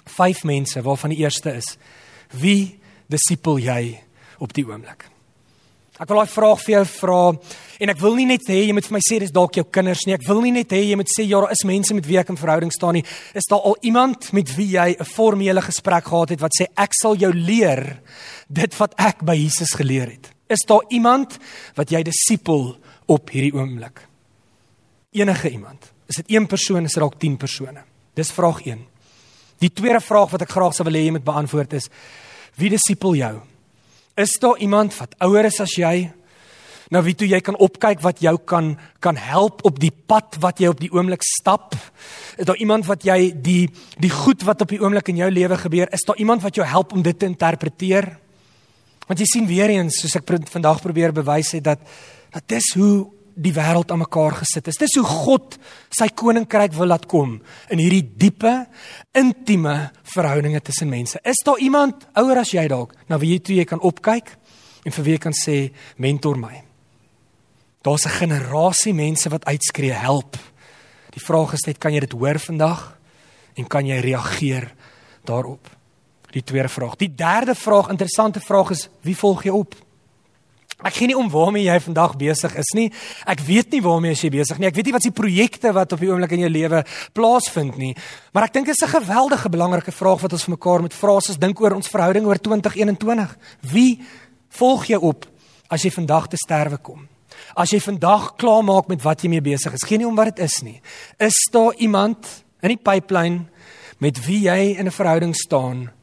Vyf 0.08 0.44
mense 0.44 0.82
waarvan 0.82 1.14
die 1.14 1.22
eerste 1.24 1.54
is: 1.56 1.78
Wie 2.32 2.80
disipel 3.08 3.60
jy 3.60 4.00
op 4.40 4.54
die 4.54 4.66
oomblik? 4.68 5.10
Ek 5.98 6.12
wil 6.12 6.20
daai 6.20 6.30
vraag 6.30 6.60
vir 6.62 6.74
jou 6.76 6.84
vra 6.92 7.22
en 7.82 7.90
ek 7.90 8.02
wil 8.04 8.14
nie 8.20 8.28
net 8.30 8.44
hê 8.52 8.60
jy 8.68 8.74
moet 8.78 8.86
vir 8.86 8.94
my 8.94 9.02
sê 9.02 9.18
dis 9.24 9.34
dalk 9.34 9.58
jou 9.58 9.64
kinders 9.74 10.04
nie. 10.06 10.14
Ek 10.14 10.28
wil 10.28 10.44
nie 10.44 10.54
net 10.54 10.74
hê 10.76 10.84
jy 10.84 10.98
moet 11.00 11.10
sê 11.10 11.26
ja, 11.26 11.40
daar 11.42 11.56
is 11.56 11.66
mense 11.66 11.96
met 11.98 12.06
wie 12.06 12.20
ek 12.22 12.30
in 12.30 12.38
verhouding 12.38 12.74
staan 12.74 13.00
nie. 13.00 13.06
Is 13.34 13.50
daar 13.50 13.66
al 13.66 13.80
iemand 13.82 14.30
met 14.38 14.52
wie 14.54 14.68
jy 14.76 14.94
'n 14.94 15.10
formele 15.16 15.62
gesprek 15.62 16.06
gehad 16.06 16.30
het 16.30 16.42
wat 16.42 16.54
sê 16.54 16.68
ek 16.78 16.94
sal 16.94 17.16
jou 17.16 17.34
leer 17.34 18.00
dit 18.48 18.78
wat 18.78 18.94
ek 18.98 19.26
by 19.26 19.34
Jesus 19.34 19.74
geleer 19.74 20.14
het? 20.14 20.30
Is 20.50 20.62
daar 20.68 20.86
iemand 20.90 21.40
wat 21.76 21.90
jy 21.90 22.04
disipel 22.04 22.78
op 23.08 23.30
hierdie 23.30 23.54
oomblik? 23.54 24.08
Enige 25.12 25.50
iemand? 25.50 25.92
Is 26.08 26.16
dit 26.16 26.26
een 26.30 26.48
persoon, 26.48 26.86
is 26.86 26.94
dit 26.94 27.02
dalk 27.02 27.20
10 27.20 27.38
persone? 27.38 27.84
Dis 28.14 28.32
vraag 28.32 28.62
1. 28.66 28.86
Die 29.64 29.74
tweede 29.74 30.02
vraag 30.04 30.34
wat 30.34 30.46
ek 30.46 30.54
graag 30.54 30.76
sou 30.76 30.86
wil 30.88 30.98
hê 30.98 31.08
jy 31.08 31.16
moet 31.16 31.26
beantwoord 31.26 31.74
is: 31.80 31.90
Wie 32.58 32.70
disipel 32.74 33.18
jou? 33.18 33.34
Is 34.18 34.38
daar 34.42 34.58
iemand 34.62 34.96
wat 34.98 35.16
ouer 35.22 35.46
is 35.50 35.60
as 35.62 35.76
jy? 35.78 36.10
Nou 36.94 37.02
wie 37.04 37.16
toe 37.20 37.28
jy 37.28 37.40
kan 37.44 37.58
opkyk 37.60 38.00
wat 38.06 38.22
jou 38.24 38.38
kan 38.48 38.76
kan 39.04 39.18
help 39.20 39.66
op 39.68 39.80
die 39.82 39.92
pad 39.92 40.38
wat 40.40 40.62
jy 40.64 40.70
op 40.72 40.80
die 40.80 40.92
oomblik 40.94 41.26
stap? 41.26 41.76
Is 42.38 42.48
daar 42.48 42.60
iemand 42.64 42.88
wat 42.88 43.04
jy 43.06 43.34
die 43.34 43.68
die 44.00 44.14
goed 44.14 44.46
wat 44.48 44.64
op 44.64 44.72
die 44.72 44.80
oomblik 44.80 45.12
in 45.12 45.20
jou 45.20 45.30
lewe 45.32 45.58
gebeur, 45.58 45.92
is 45.92 46.06
daar 46.08 46.22
iemand 46.22 46.46
wat 46.46 46.56
jou 46.56 46.66
help 46.66 46.94
om 46.94 47.04
dit 47.04 47.20
te 47.20 47.28
interpreteer? 47.28 48.14
Want 49.08 49.20
jy 49.20 49.28
sien 49.28 49.48
weer 49.48 49.72
eens 49.74 50.00
soos 50.02 50.16
ek 50.20 50.32
vandag 50.52 50.82
probeer 50.84 51.16
bewys 51.16 51.52
het 51.58 51.66
dat 51.68 51.84
dat 52.32 52.44
dis 52.52 52.74
hoe 52.76 53.08
die 53.38 53.54
wêreld 53.54 53.92
aan 53.94 54.02
mekaar 54.02 54.40
gesit 54.42 54.68
is. 54.72 54.80
Dis 54.82 54.96
hoe 54.98 55.06
God 55.06 55.58
sy 55.94 56.10
koninkryk 56.18 56.74
wil 56.78 56.90
laat 56.90 57.06
kom 57.10 57.38
in 57.70 57.82
hierdie 57.82 58.04
diepe, 58.18 58.54
intieme 59.18 59.92
verhoudinge 60.16 60.62
tussen 60.66 60.90
mense. 60.90 61.22
Is 61.22 61.44
daar 61.46 61.62
iemand 61.62 62.08
ouer 62.18 62.42
as 62.42 62.54
jy 62.56 62.66
dalk 62.72 62.96
na 63.12 63.22
wie 63.22 63.36
jy 63.36 63.40
toe 63.40 63.60
jy 63.60 63.68
kan 63.70 63.84
opkyk 63.86 64.34
en 64.88 64.96
vir 64.96 65.06
wie 65.06 65.16
jy 65.18 65.22
kan 65.28 65.38
sê 65.38 65.58
mentor 66.02 66.40
my? 66.42 66.64
Daar's 67.86 68.06
'n 68.06 68.20
generasie 68.20 68.94
mense 68.94 69.30
wat 69.30 69.46
uitskree 69.46 69.94
help. 69.94 70.38
Die 71.14 71.24
vraag 71.24 71.54
is 71.54 71.66
net 71.66 71.78
kan 71.78 71.94
jy 71.94 72.00
dit 72.00 72.12
hoor 72.12 72.40
vandag 72.40 72.98
en 73.56 73.68
kan 73.68 73.86
jy 73.86 74.00
reageer 74.00 74.74
daarop? 75.26 75.70
Die 76.32 76.44
tweede 76.44 76.70
vraag. 76.70 76.96
Die 76.96 77.16
derde 77.16 77.56
vraag, 77.56 77.90
interessante 77.90 78.40
vraag 78.40 78.72
is 78.72 78.90
wie 79.02 79.16
volg 79.16 79.44
jy 79.44 79.52
op? 79.52 79.76
Ek 80.86 80.94
gee 80.94 81.10
nie 81.10 81.18
om 81.18 81.30
waarmee 81.34 81.66
jy 81.66 81.76
vandag 81.88 82.12
besig 82.22 82.54
is 82.62 82.70
nie. 82.78 82.92
Ek 83.26 83.40
weet 83.42 83.72
nie 83.74 83.80
waarmee 83.82 84.14
jy 84.14 84.30
besig 84.30 84.60
nie. 84.62 84.68
Ek 84.70 84.76
weet 84.78 84.86
nie 84.86 84.94
wat 84.94 85.08
se 85.08 85.12
projekte 85.16 85.72
wat 85.74 85.96
op 85.96 86.04
die 86.04 86.10
oomblik 86.12 86.36
in 86.38 86.44
jou 86.46 86.52
lewe 86.54 86.84
plaasvind 87.18 87.80
nie. 87.82 87.96
Maar 88.36 88.46
ek 88.46 88.54
dink 88.54 88.70
dit 88.70 88.76
is 88.78 88.86
'n 88.86 89.02
geweldige 89.02 89.50
belangrike 89.50 89.92
vraag 89.92 90.22
wat 90.22 90.34
ons 90.34 90.44
vir 90.46 90.54
mekaar 90.54 90.82
moet 90.82 90.94
vra 90.94 91.18
as 91.18 91.30
ons 91.30 91.40
dink 91.40 91.60
oor 91.62 91.74
ons 91.74 91.88
verhouding 91.88 92.26
oor 92.26 92.38
2021. 92.38 93.38
Wie 93.62 94.02
volg 94.50 94.86
jy 94.86 94.98
op 95.02 95.26
as 95.70 95.82
jy 95.82 95.90
vandag 95.90 96.28
te 96.28 96.38
sterwe 96.38 96.78
kom? 96.78 97.08
As 97.56 97.72
jy 97.72 97.80
vandag 97.80 98.36
klaar 98.38 98.64
maak 98.64 98.88
met 98.88 99.02
wat 99.02 99.22
jy 99.22 99.30
mee 99.30 99.42
besig 99.42 99.74
is, 99.74 99.84
geen 99.84 99.98
nie 100.00 100.08
om 100.08 100.16
wat 100.16 100.36
dit 100.36 100.46
is 100.46 100.62
nie. 100.62 100.82
Is 101.18 101.48
daar 101.52 101.74
iemand 101.78 102.44
in 102.62 102.70
die 102.70 102.78
pipeline 102.78 103.48
met 104.00 104.26
wie 104.26 104.42
jy 104.42 104.78
in 104.78 104.86
'n 104.86 104.92
verhouding 104.92 105.36
staan 105.36 105.97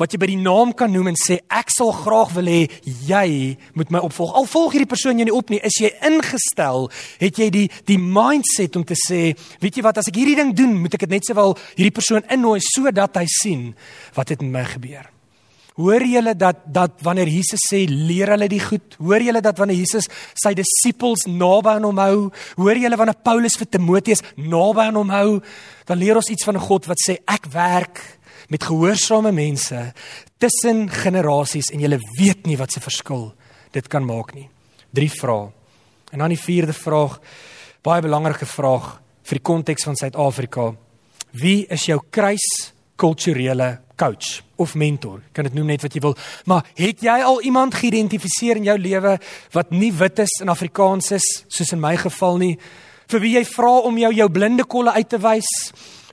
wat 0.00 0.12
jy 0.12 0.18
by 0.18 0.28
die 0.30 0.40
naam 0.40 0.72
kan 0.76 0.92
noem 0.92 1.12
en 1.12 1.18
sê 1.18 1.38
ek 1.52 1.70
sal 1.70 1.92
graag 1.94 2.34
wil 2.34 2.50
hê 2.50 2.60
jy 3.06 3.54
moet 3.78 3.92
my 3.94 4.02
opvolg. 4.06 4.34
Al 4.34 4.48
volg 4.50 4.74
hierdie 4.74 4.90
persoon 4.90 5.20
jou 5.20 5.28
nie 5.28 5.36
op 5.36 5.52
nie, 5.52 5.62
is 5.62 5.78
jy 5.80 5.92
ingestel, 6.06 6.88
het 7.22 7.38
jy 7.38 7.50
die 7.54 7.66
die 7.86 8.00
mindset 8.00 8.76
om 8.80 8.86
te 8.86 8.98
sê, 8.98 9.22
weet 9.62 9.78
jy 9.78 9.86
wat 9.86 10.02
as 10.02 10.10
ek 10.10 10.18
hierdie 10.18 10.38
ding 10.40 10.54
doen, 10.56 10.76
moet 10.82 10.98
ek 10.98 11.06
dit 11.06 11.16
net 11.16 11.26
sowel 11.28 11.56
hierdie 11.76 11.94
persoon 11.94 12.26
innooi 12.34 12.60
sodat 12.64 13.20
hy 13.20 13.26
sien 13.30 13.68
wat 14.16 14.34
het 14.34 14.42
met 14.42 14.56
my 14.58 14.64
gebeur. 14.74 15.10
Hoor 15.74 16.04
julle 16.06 16.36
dat 16.38 16.60
dat 16.70 17.00
wanneer 17.02 17.26
Jesus 17.26 17.64
sê 17.66 17.80
leer 17.90 18.30
hulle 18.30 18.46
die 18.46 18.62
goed? 18.62 18.94
Hoor 19.02 19.22
julle 19.22 19.40
dat 19.42 19.58
wanneer 19.58 19.80
Jesus 19.80 20.06
sy 20.38 20.52
disippels 20.54 21.26
naby 21.26 21.72
aan 21.72 21.88
hom 21.88 21.98
hou? 21.98 22.18
Hoor 22.60 22.78
julle 22.78 22.98
wanneer 22.98 23.18
Paulus 23.26 23.58
vir 23.58 23.66
Timoteus 23.66 24.22
naby 24.38 24.84
aan 24.86 25.00
hom 25.00 25.10
hou? 25.10 25.40
Dan 25.88 25.98
leer 25.98 26.20
ons 26.20 26.30
iets 26.30 26.46
van 26.46 26.54
'n 26.54 26.66
God 26.68 26.86
wat 26.86 27.02
sê 27.02 27.18
ek 27.26 27.50
werk 27.50 27.98
met 28.48 28.64
gehoorsame 28.64 29.32
mense 29.32 29.92
tussen 30.38 30.88
generasies 30.90 31.70
en 31.72 31.80
jy 31.80 31.98
weet 32.18 32.46
nie 32.46 32.58
wat 32.60 32.72
se 32.72 32.82
verskil 32.84 33.32
dit 33.74 33.88
kan 33.90 34.04
maak 34.06 34.34
nie. 34.34 34.48
Drie 34.94 35.10
vrae. 35.10 35.50
En 36.12 36.22
dan 36.22 36.30
die 36.30 36.38
vierde 36.38 36.72
vraag, 36.72 37.18
baie 37.82 38.02
belangrike 38.04 38.46
vraag 38.46 39.00
vir 39.26 39.40
die 39.40 39.44
konteks 39.44 39.86
van 39.88 39.96
Suid-Afrika. 39.98 40.68
Wie 41.34 41.64
is 41.72 41.88
jou 41.88 41.98
kruis 42.10 42.44
kulturele 43.00 43.80
coach 43.98 44.44
of 44.56 44.76
mentor? 44.78 45.24
Kan 45.34 45.48
dit 45.48 45.56
noem 45.56 45.72
net 45.72 45.82
wat 45.82 45.96
jy 45.96 46.04
wil, 46.04 46.14
maar 46.46 46.68
het 46.78 47.02
jy 47.02 47.16
al 47.26 47.42
iemand 47.42 47.74
geïdentifiseer 47.80 48.60
in 48.60 48.68
jou 48.70 48.78
lewe 48.78 49.16
wat 49.56 49.74
nie 49.74 49.90
wit 49.92 50.22
is 50.22 50.38
en 50.44 50.52
Afrikaans 50.54 51.10
is 51.18 51.26
soos 51.48 51.74
in 51.74 51.82
my 51.82 51.96
geval 51.98 52.38
nie? 52.38 52.54
Vir 53.10 53.20
wie 53.20 53.34
jy 53.34 53.44
vra 53.48 53.74
om 53.88 53.98
jou 53.98 54.12
jou 54.14 54.30
blinde 54.32 54.64
kolle 54.70 54.94
uit 54.94 55.10
te 55.10 55.18
wys? 55.20 55.50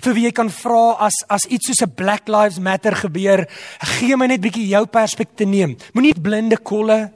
Vir 0.02 0.14
wie 0.14 0.26
jy 0.26 0.32
kan 0.32 0.50
vra 0.50 0.98
as 1.08 1.14
as 1.30 1.46
iets 1.50 1.68
soos 1.68 1.82
'n 1.82 1.96
Black 1.96 2.28
Lives 2.28 2.60
Matter 2.60 2.96
gebeur, 2.96 3.48
gee 4.00 4.16
my 4.16 4.28
net 4.28 4.42
bietjie 4.42 4.68
jou 4.68 4.86
perspektief 4.86 5.48
neem. 5.48 5.78
Moenie 5.94 6.14
blinde 6.14 6.58
kolle 6.58 7.12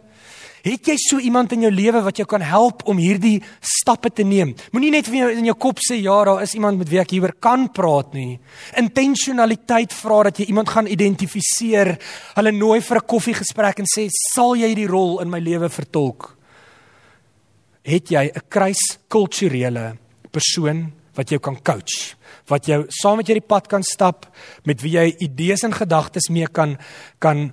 Het 0.65 0.87
jy 0.89 0.95
so 0.97 1.21
iemand 1.21 1.51
in 1.53 1.67
jou 1.67 1.69
lewe 1.69 1.99
wat 2.01 2.17
jou 2.17 2.25
kan 2.25 2.41
help 2.41 2.79
om 2.89 2.97
hierdie 2.97 3.35
stappe 3.61 4.09
te 4.09 4.23
neem? 4.25 4.55
Moenie 4.73 4.89
net 4.95 5.05
vir 5.11 5.19
jou 5.19 5.27
in 5.35 5.45
jou 5.45 5.53
kop 5.61 5.77
sê 5.77 5.99
ja, 5.99 6.15
daar 6.25 6.41
is 6.41 6.55
iemand 6.57 6.79
met 6.81 6.89
wie 6.89 6.97
ek 7.03 7.13
hieroor 7.13 7.35
kan 7.37 7.67
praat 7.69 8.15
nie. 8.17 8.39
Intentionaliteit 8.81 9.93
vra 9.93 10.23
dat 10.25 10.41
jy 10.41 10.47
iemand 10.49 10.73
gaan 10.73 10.89
identifiseer, 10.89 11.93
hulle 12.39 12.51
nooi 12.51 12.79
vir 12.81 12.97
'n 12.97 13.05
koffiegesprek 13.05 13.79
en 13.79 13.85
sê, 13.85 14.09
"Sal 14.09 14.55
jy 14.55 14.73
hierdie 14.73 14.89
rol 14.89 15.21
in 15.21 15.29
my 15.29 15.39
lewe 15.39 15.69
vertolk?" 15.69 16.35
Het 17.83 18.09
jy 18.09 18.31
'n 18.33 18.41
kruiskulturele 18.49 19.97
persoon 20.31 20.91
wat 21.15 21.31
jou 21.31 21.39
kan 21.39 21.57
coach? 21.63 22.15
wat 22.49 22.67
jou 22.69 22.83
saam 22.93 23.19
met 23.19 23.29
jy 23.29 23.39
die 23.39 23.47
pad 23.47 23.69
kan 23.69 23.85
stap, 23.85 24.27
met 24.69 24.81
wie 24.85 24.95
jy 24.97 25.07
idees 25.25 25.65
en 25.65 25.73
gedagtes 25.75 26.29
mee 26.33 26.47
kan 26.47 26.77
kan 27.23 27.49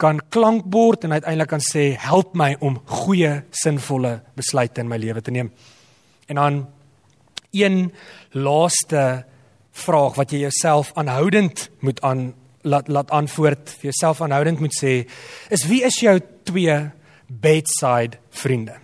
kan 0.00 0.16
klankbord 0.32 1.02
en 1.04 1.12
uiteindelik 1.12 1.50
kan 1.50 1.60
sê 1.60 1.90
help 2.00 2.32
my 2.32 2.54
om 2.64 2.78
goeie 3.02 3.42
sinvolle 3.52 4.14
besluite 4.32 4.80
in 4.80 4.88
my 4.88 4.96
lewe 4.96 5.20
te 5.20 5.34
neem. 5.34 5.50
En 6.24 6.40
dan 6.40 6.60
een 7.52 7.90
laaste 8.32 9.26
vraag 9.76 10.16
wat 10.16 10.32
jy 10.32 10.46
jouself 10.46 10.94
aanhoudend 10.96 11.68
moet 11.84 12.00
aan 12.00 12.30
laat 12.64 12.88
laat 12.88 13.12
antwoord 13.12 13.74
vir 13.76 13.90
jouself 13.90 14.22
aanhoudend 14.24 14.64
moet 14.64 14.76
sê 14.78 14.94
is 15.52 15.66
wie 15.68 15.82
is 15.84 16.00
jou 16.00 16.16
twee 16.48 16.78
bedside 17.28 18.16
vriende? 18.30 18.80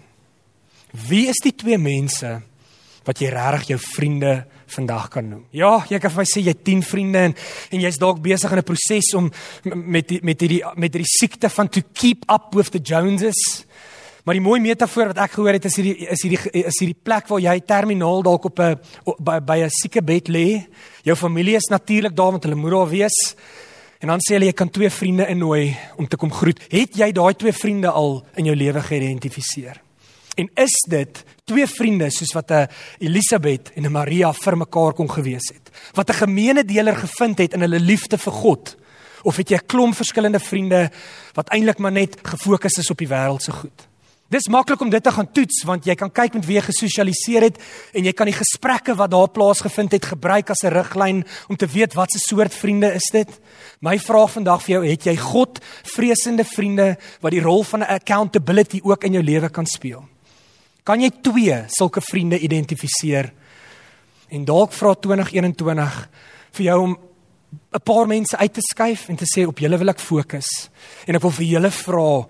Wie 1.08 1.28
is 1.32 1.40
die 1.44 1.56
twee 1.56 1.78
mense 1.80 2.42
wat 3.06 3.20
jy 3.22 3.30
regtig 3.30 3.74
jou 3.74 3.78
vriende 3.78 4.44
vandag 4.74 5.08
kan 5.14 5.28
noem. 5.30 5.44
Ja, 5.54 5.78
jy 5.88 5.98
kan 6.02 6.10
vir 6.10 6.22
my 6.24 6.26
sê 6.28 6.42
jy 6.42 6.54
het 6.54 6.64
10 6.66 6.82
vriende 6.86 7.22
en 7.28 7.36
en 7.70 7.84
jy's 7.84 8.00
dalk 8.02 8.18
besig 8.22 8.52
in 8.52 8.58
'n 8.58 8.66
proses 8.66 9.14
om 9.14 9.30
met 9.74 10.08
die, 10.08 10.20
met 10.22 10.40
hierdie 10.40 10.62
met 10.74 10.92
hierdie 10.92 11.18
siekte 11.18 11.48
van 11.48 11.68
to 11.68 11.80
keep 11.92 12.24
up 12.30 12.54
with 12.54 12.70
the 12.70 12.78
Joneses. 12.78 13.64
Maar 14.24 14.34
die 14.34 14.42
mooi 14.42 14.60
metafoor 14.60 15.06
wat 15.06 15.18
ek 15.18 15.36
gehoor 15.36 15.52
het 15.52 15.64
is 15.64 15.76
hierdie 15.76 16.08
is 16.10 16.22
hierdie 16.22 16.64
is 16.66 16.80
hierdie 16.80 16.98
plek 17.02 17.28
waar 17.28 17.40
jy 17.40 17.60
terminaal 17.60 18.22
dalk 18.22 18.44
op 18.44 18.58
'n 18.58 18.74
by, 19.18 19.38
by 19.40 19.58
'n 19.62 19.70
sieke 19.70 20.02
bed 20.02 20.28
lê. 20.28 20.66
Jou 21.04 21.16
familie 21.16 21.56
is 21.56 21.70
natuurlik 21.70 22.16
daar 22.16 22.32
want 22.32 22.42
hulle 22.42 22.56
moet 22.56 22.70
daar 22.70 22.88
wees. 22.88 23.36
En 24.00 24.08
dan 24.08 24.18
sê 24.18 24.34
hulle 24.34 24.46
jy 24.46 24.52
kan 24.52 24.70
twee 24.70 24.90
vriende 24.90 25.26
innooi 25.28 25.76
om 25.96 26.08
te 26.08 26.16
kom 26.16 26.32
groet. 26.32 26.60
Het 26.68 26.96
jy 26.96 27.12
daai 27.12 27.34
twee 27.34 27.52
vriende 27.52 27.90
al 27.90 28.26
in 28.34 28.44
jou 28.44 28.56
lewe 28.56 28.80
geïdentifiseer? 28.80 29.85
En 30.36 30.50
is 30.54 30.74
dit 30.88 31.22
twee 31.48 31.66
vriende 31.66 32.10
soos 32.12 32.34
wat 32.36 32.50
'n 32.52 32.68
Elisabet 32.98 33.72
en 33.74 33.86
'n 33.86 33.92
Maria 33.92 34.32
vir 34.32 34.56
mekaar 34.56 34.92
kon 34.92 35.10
gewees 35.10 35.48
het? 35.48 35.70
Wat 35.94 36.10
'n 36.10 36.20
gemeene 36.24 36.64
deler 36.64 36.96
gevind 36.96 37.38
het 37.38 37.52
in 37.52 37.60
hulle 37.60 37.80
liefde 37.80 38.18
vir 38.18 38.32
God? 38.32 38.76
Of 39.22 39.36
het 39.36 39.48
jy 39.48 39.56
'n 39.56 39.66
klomp 39.66 39.94
verskillende 39.94 40.40
vriende 40.40 40.90
wat 41.32 41.48
eintlik 41.48 41.78
maar 41.78 41.92
net 41.92 42.18
gefokus 42.22 42.78
is 42.78 42.90
op 42.90 42.98
die 42.98 43.08
wêreld 43.08 43.42
se 43.42 43.52
goed? 43.52 43.88
Dis 44.28 44.48
maklik 44.48 44.80
om 44.80 44.90
dit 44.90 45.02
te 45.02 45.10
gaan 45.10 45.32
toets 45.32 45.62
want 45.64 45.84
jy 45.84 45.94
kan 45.94 46.10
kyk 46.10 46.34
met 46.34 46.46
wie 46.46 46.56
jy 46.56 46.62
gesosialiseer 46.62 47.42
het 47.42 47.60
en 47.92 48.04
jy 48.04 48.12
kan 48.12 48.26
die 48.26 48.34
gesprekke 48.34 48.94
wat 48.94 49.10
daar 49.10 49.28
plaasgevind 49.28 49.92
het 49.92 50.04
gebruik 50.04 50.50
as 50.50 50.64
'n 50.64 50.74
riglyn 50.74 51.24
om 51.48 51.56
te 51.56 51.66
weet 51.66 51.94
wat 51.94 52.10
se 52.10 52.18
soort 52.18 52.54
vriende 52.54 52.92
is 52.94 53.08
dit. 53.12 53.40
My 53.80 53.98
vraag 53.98 54.32
vandag 54.32 54.62
vir 54.62 54.74
jou, 54.74 54.86
het 54.86 55.04
jy 55.04 55.16
God 55.16 55.60
vreesende 55.82 56.44
vriende 56.44 56.96
wat 57.20 57.30
die 57.32 57.40
rol 57.40 57.62
van 57.62 57.86
accountability 57.86 58.80
ook 58.82 59.04
in 59.04 59.12
jou 59.12 59.22
lewe 59.22 59.48
kan 59.48 59.66
speel? 59.66 60.15
Kan 60.86 61.02
jy 61.02 61.10
twee 61.18 61.56
sulke 61.74 62.00
vriende 62.04 62.38
identifiseer? 62.38 63.32
En 64.30 64.44
dalk 64.46 64.74
vra 64.74 64.94
2021 64.94 65.96
vir 66.58 66.64
jou 66.68 66.78
om 66.82 66.96
'n 67.74 67.82
paar 67.82 68.06
mense 68.06 68.36
uit 68.36 68.52
te 68.52 68.60
skuif 68.60 69.08
en 69.08 69.16
te 69.16 69.26
sê 69.26 69.46
op 69.46 69.58
julle 69.58 69.78
wil 69.78 69.88
ek 69.88 69.98
fokus. 69.98 70.70
En 71.06 71.14
ek 71.14 71.22
wil 71.22 71.30
vir 71.30 71.46
julle 71.46 71.70
vra 71.70 72.26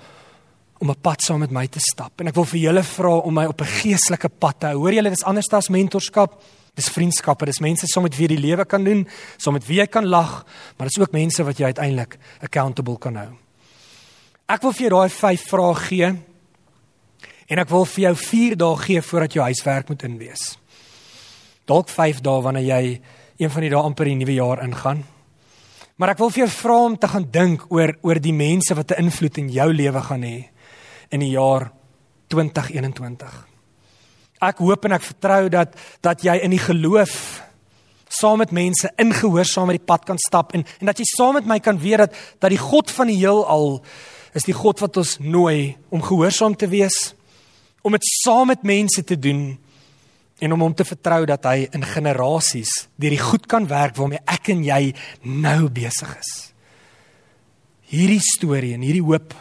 om 0.81 0.91
'n 0.91 1.01
pad 1.03 1.21
saam 1.23 1.41
met 1.41 1.51
my 1.51 1.67
te 1.67 1.81
stap. 1.81 2.21
En 2.21 2.29
ek 2.29 2.35
wil 2.35 2.45
vir 2.45 2.61
julle 2.61 2.83
vra 2.83 3.17
om 3.19 3.35
my 3.35 3.47
op 3.47 3.61
'n 3.61 3.65
geestelike 3.83 4.29
pad 4.29 4.61
te 4.61 4.67
hou. 4.67 4.77
Hoor 4.77 4.93
julle, 4.93 5.11
dis 5.11 5.25
anders 5.25 5.53
as 5.53 5.69
mentorskap. 5.69 6.43
Dis 6.75 6.89
vriendskappe, 6.89 7.47
dis 7.47 7.61
mense 7.61 7.87
saam 7.87 8.03
met 8.03 8.17
wie 8.17 8.29
jy 8.29 8.37
die 8.37 8.47
lewe 8.49 8.65
kan 8.65 8.85
doen, 8.85 9.07
saam 9.39 9.55
met 9.55 9.67
wie 9.67 9.79
jy 9.79 9.87
kan 9.87 10.07
lag, 10.07 10.45
maar 10.77 10.89
dis 10.89 10.99
ook 10.99 11.13
mense 11.13 11.43
wat 11.43 11.57
jy 11.57 11.65
uiteindelik 11.65 12.19
accountable 12.43 12.99
kan 12.99 13.17
hou. 13.17 13.29
Ek 14.47 14.63
wil 14.63 14.73
vir 14.73 14.81
jou 14.81 14.91
daai 14.91 15.09
5 15.09 15.41
vrae 15.49 15.75
gee 15.75 16.15
En 17.47 17.59
ek 17.63 17.71
wil 17.71 17.85
vir 17.87 18.03
jou 18.09 18.15
4 18.19 18.57
dae 18.59 18.77
gee 18.83 19.03
voordat 19.03 19.37
jou 19.37 19.45
huiswerk 19.47 19.89
moet 19.89 20.03
inwees. 20.03 20.57
Dalk 21.67 21.91
5 21.91 22.21
dae 22.27 22.43
wanneer 22.43 22.67
jy 22.67 23.01
een 23.39 23.51
van 23.51 23.63
die 23.63 23.71
dae 23.71 23.83
amper 23.83 24.11
die 24.11 24.19
nuwe 24.19 24.35
jaar 24.35 24.63
ingaan. 24.65 25.05
Maar 25.97 26.13
ek 26.13 26.21
wil 26.21 26.33
vir 26.35 26.45
jou 26.45 26.53
vra 26.53 26.77
om 26.91 26.97
te 27.01 27.09
gaan 27.09 27.27
dink 27.33 27.71
oor 27.73 27.95
oor 28.05 28.21
die 28.21 28.35
mense 28.37 28.75
wat 28.75 28.91
'n 28.93 29.07
invloed 29.07 29.39
in 29.39 29.49
jou 29.49 29.73
lewe 29.73 30.03
gaan 30.03 30.23
hê 30.23 30.49
in 31.11 31.21
die 31.21 31.31
jaar 31.31 31.73
2021. 32.29 33.47
Ek 34.43 34.59
hoop 34.59 34.85
en 34.85 34.93
ek 34.93 35.03
vertrou 35.03 35.49
dat 35.49 35.77
dat 36.03 36.23
jy 36.23 36.37
in 36.43 36.51
die 36.51 36.61
geloof 36.61 37.43
saam 38.09 38.39
met 38.39 38.51
mense 38.51 38.91
ingehoorsaam 38.97 39.67
met 39.67 39.79
die 39.79 39.87
pad 39.87 40.05
kan 40.05 40.19
stap 40.19 40.53
en 40.53 40.65
en 40.81 40.87
dat 40.87 40.99
jy 40.99 41.05
saam 41.05 41.35
met 41.35 41.47
my 41.47 41.59
kan 41.61 41.79
weet 41.79 41.99
dat 41.99 42.15
dat 42.39 42.51
die 42.51 42.59
God 42.59 42.91
van 42.91 43.07
die 43.07 43.17
heelal 43.17 43.83
is 44.35 44.45
die 44.45 44.55
God 44.55 44.81
wat 44.81 44.97
ons 44.97 45.19
nooi 45.19 45.77
om 45.89 46.03
gehoorsaam 46.03 46.57
te 46.57 46.69
wees 46.69 47.16
om 47.87 47.95
dit 47.95 48.09
saam 48.11 48.51
met 48.51 48.67
mense 48.67 49.05
te 49.07 49.19
doen 49.19 49.53
en 50.43 50.53
om 50.53 50.65
hom 50.67 50.75
te 50.75 50.85
vertrou 50.85 51.23
dat 51.29 51.47
hy 51.49 51.69
in 51.77 51.85
generasies 51.87 52.73
deur 52.99 53.15
die 53.15 53.23
goed 53.23 53.47
kan 53.49 53.69
werk 53.71 53.97
waarmee 53.97 54.25
ek 54.27 54.51
en 54.53 54.65
jy 54.67 54.81
nou 55.23 55.69
besig 55.73 56.11
is. 56.19 56.33
Hierdie 57.87 58.23
storie 58.25 58.75
en 58.75 58.83
hierdie 58.83 59.05
hoop 59.07 59.37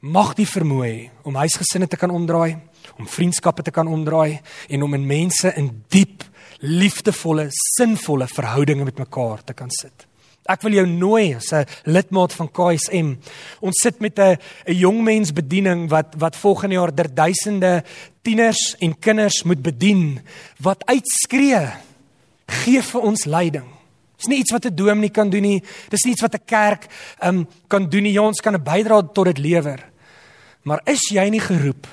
mag 0.00 0.34
die 0.36 0.48
vermoë 0.48 1.24
om 1.28 1.40
huisgesinne 1.40 1.88
te 1.88 1.98
kan 2.00 2.12
omdraai, 2.12 2.58
om 3.00 3.08
vriendskappe 3.08 3.64
te 3.64 3.72
kan 3.72 3.88
omdraai 3.88 4.38
en 4.68 4.84
om 4.84 4.94
in 4.96 5.08
mense 5.08 5.52
in 5.60 5.72
diep 5.92 6.24
liefdevolle, 6.60 7.48
sinvolle 7.76 8.28
verhoudinge 8.28 8.84
met 8.84 9.00
mekaar 9.00 9.44
te 9.44 9.56
kan 9.56 9.72
sit. 9.72 10.09
Ek 10.50 10.64
wil 10.66 10.74
jou 10.80 10.86
nooi 10.86 11.34
as 11.36 11.52
'n 11.52 11.66
lidmaat 11.84 12.32
van 12.32 12.50
KSM. 12.50 13.14
Ons 13.60 13.80
sit 13.82 14.00
met 14.00 14.18
'n 14.18 14.36
'n 14.66 14.74
jongmens 14.74 15.32
bediening 15.32 15.88
wat 15.88 16.14
wat 16.18 16.36
volgende 16.36 16.74
jaar 16.74 16.92
duisende 17.14 17.84
tieners 18.22 18.76
en 18.80 18.98
kinders 18.98 19.42
moet 19.42 19.62
bedien 19.62 20.20
wat 20.58 20.84
uitskree 20.86 21.70
gee 22.46 22.82
vir 22.82 23.00
ons 23.00 23.24
leiding. 23.24 23.68
Dis 24.16 24.26
nie 24.26 24.38
iets 24.38 24.52
wat 24.52 24.66
'n 24.66 24.74
dominee 24.74 25.10
kan 25.10 25.30
doen 25.30 25.42
nie. 25.42 25.62
Dis 25.88 26.04
nie 26.04 26.12
iets 26.12 26.22
wat 26.22 26.34
'n 26.34 26.44
kerk 26.44 26.86
um 27.22 27.48
kan 27.68 27.88
doen 27.88 28.02
nie. 28.02 28.12
Ja, 28.12 28.22
ons 28.22 28.40
kan 28.40 28.54
'n 28.54 28.62
bydrae 28.62 29.12
tot 29.12 29.24
dit 29.24 29.38
lewer. 29.38 29.90
Maar 30.62 30.80
is 30.84 31.10
jy 31.10 31.28
nie 31.28 31.40
geroep 31.40 31.86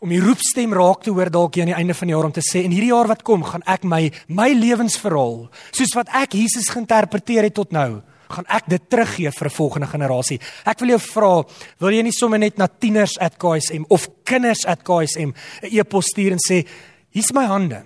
om 0.00 0.08
die 0.08 0.20
roepstem 0.20 0.72
raak 0.72 1.04
te 1.04 1.12
hoor 1.12 1.30
dalk 1.30 1.54
hier 1.54 1.66
aan 1.66 1.72
die 1.74 1.78
einde 1.78 1.94
van 1.94 2.08
die 2.08 2.14
jaar 2.14 2.28
om 2.28 2.32
te 2.32 2.44
sê 2.44 2.64
en 2.64 2.72
hierdie 2.72 2.92
jaar 2.92 3.10
wat 3.10 3.24
kom, 3.26 3.44
gaan 3.44 3.64
ek 3.68 3.84
my 3.84 4.06
my 4.28 4.48
lewensverhaal, 4.56 5.50
soos 5.76 5.92
wat 5.96 6.08
ek 6.22 6.38
Jesus 6.38 6.70
geïnterpreteer 6.72 7.48
het 7.48 7.54
tot 7.54 7.74
nou, 7.76 8.00
gaan 8.30 8.48
ek 8.48 8.68
dit 8.70 8.88
teruggee 8.88 9.30
vir 9.30 9.46
'n 9.46 9.56
volgende 9.58 9.86
generasie. 9.86 10.40
Ek 10.64 10.78
wil 10.80 10.88
jou 10.88 10.98
vra, 10.98 11.44
wil 11.80 11.92
jy 11.92 12.02
nie 12.02 12.12
sommer 12.12 12.38
net 12.38 12.58
na 12.58 12.66
tieners@ksm 12.66 13.84
of 13.88 14.08
kinders@ksm 14.24 15.30
'n 15.30 15.34
e-pos 15.70 16.06
stuur 16.06 16.32
en 16.32 16.38
sê, 16.38 16.66
hier's 17.10 17.32
my 17.32 17.44
hande. 17.44 17.82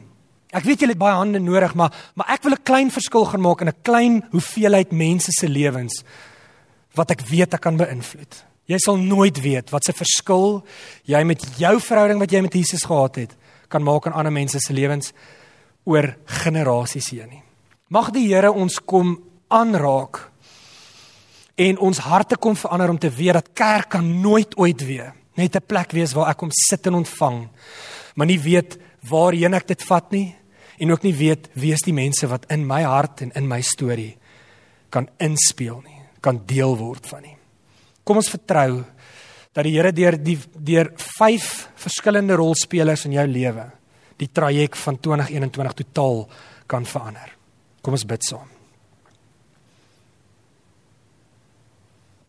Ek 0.53 0.64
weet 0.64 0.81
julle 0.81 0.92
het 0.92 0.98
baie 0.98 1.16
hande 1.16 1.40
nodig, 1.40 1.74
maar 1.74 1.92
maar 2.14 2.31
ek 2.31 2.42
wil 2.44 2.53
'n 2.53 2.62
klein 2.62 2.90
verskil 2.90 3.24
gaan 3.24 3.40
maak 3.40 3.61
in 3.61 3.68
'n 3.68 3.83
klein 3.83 4.24
hoeveelheid 4.31 4.92
mense 4.92 5.33
se 5.33 5.48
lewens 5.48 6.05
wat 6.94 7.11
ek 7.11 7.20
weet 7.20 7.55
ek 7.55 7.61
kan 7.61 7.77
beïnvloed. 7.77 8.53
Jy 8.66 8.79
sal 8.81 8.96
nooit 8.96 9.40
weet 9.44 9.70
wat 9.70 9.85
se 9.85 9.92
verskil 9.92 10.62
jy 11.05 11.20
met 11.29 11.42
jou 11.61 11.74
verhouding 11.81 12.20
wat 12.22 12.33
jy 12.33 12.40
met 12.40 12.55
Jesus 12.57 12.87
gehad 12.88 13.16
het 13.20 13.35
kan 13.68 13.85
maak 13.85 14.07
in 14.07 14.16
ander 14.16 14.33
mense 14.33 14.61
se 14.61 14.72
lewens 14.72 15.12
oor 15.85 16.14
generasies 16.42 17.11
heen 17.12 17.29
nie. 17.29 17.42
Mag 17.92 18.11
die 18.14 18.29
Here 18.31 18.53
ons 18.53 18.79
kom 18.81 19.18
aanraak 19.53 20.31
en 21.61 21.79
ons 21.79 22.00
harte 22.07 22.38
kom 22.40 22.57
verander 22.57 22.90
om 22.90 22.98
te 22.98 23.11
weet 23.12 23.37
dat 23.37 23.53
kerk 23.55 23.92
kan 23.94 24.09
nooit 24.22 24.57
ooit 24.57 24.81
weer 24.87 25.12
net 25.37 25.57
'n 25.57 25.66
plek 25.66 25.92
wees 25.92 26.14
waar 26.14 26.31
ek 26.31 26.38
kom 26.38 26.50
sit 26.50 26.87
en 26.87 26.94
ontvang, 26.94 27.48
maar 28.14 28.27
nie 28.27 28.40
weet 28.40 28.79
waarheen 29.09 29.55
ek 29.55 29.66
dit 29.66 29.83
vat 29.83 30.11
nie 30.12 30.35
en 30.79 30.90
ook 30.90 31.03
nie 31.03 31.14
weet 31.14 31.48
wie 31.55 31.72
is 31.72 31.83
die 31.83 31.92
mense 31.92 32.27
wat 32.27 32.46
in 32.50 32.66
my 32.66 32.83
hart 32.83 33.22
en 33.22 33.33
in 33.35 33.48
my 33.48 33.61
storie 33.61 34.16
kan 34.90 35.09
inspel 35.18 35.83
nie, 35.83 36.00
kan 36.20 36.40
deel 36.46 36.77
word 36.77 37.07
van 37.07 37.22
nie. 37.22 37.33
Kom 38.04 38.20
ons 38.20 38.30
vertrou 38.30 38.84
dat 39.54 39.64
die 39.64 39.76
Here 39.76 39.92
deur 39.92 40.18
die 40.20 40.38
deur 40.54 40.92
vyf 41.18 41.68
verskillende 41.80 42.36
rolspelers 42.36 43.06
in 43.08 43.16
jou 43.16 43.26
lewe 43.26 43.70
die 44.20 44.30
traject 44.30 44.78
van 44.78 44.98
2021 45.02 45.74
totaal 45.80 46.20
kan 46.70 46.84
verander. 46.86 47.32
Kom 47.82 47.96
ons 47.96 48.06
bid 48.06 48.22
saam. 48.22 48.46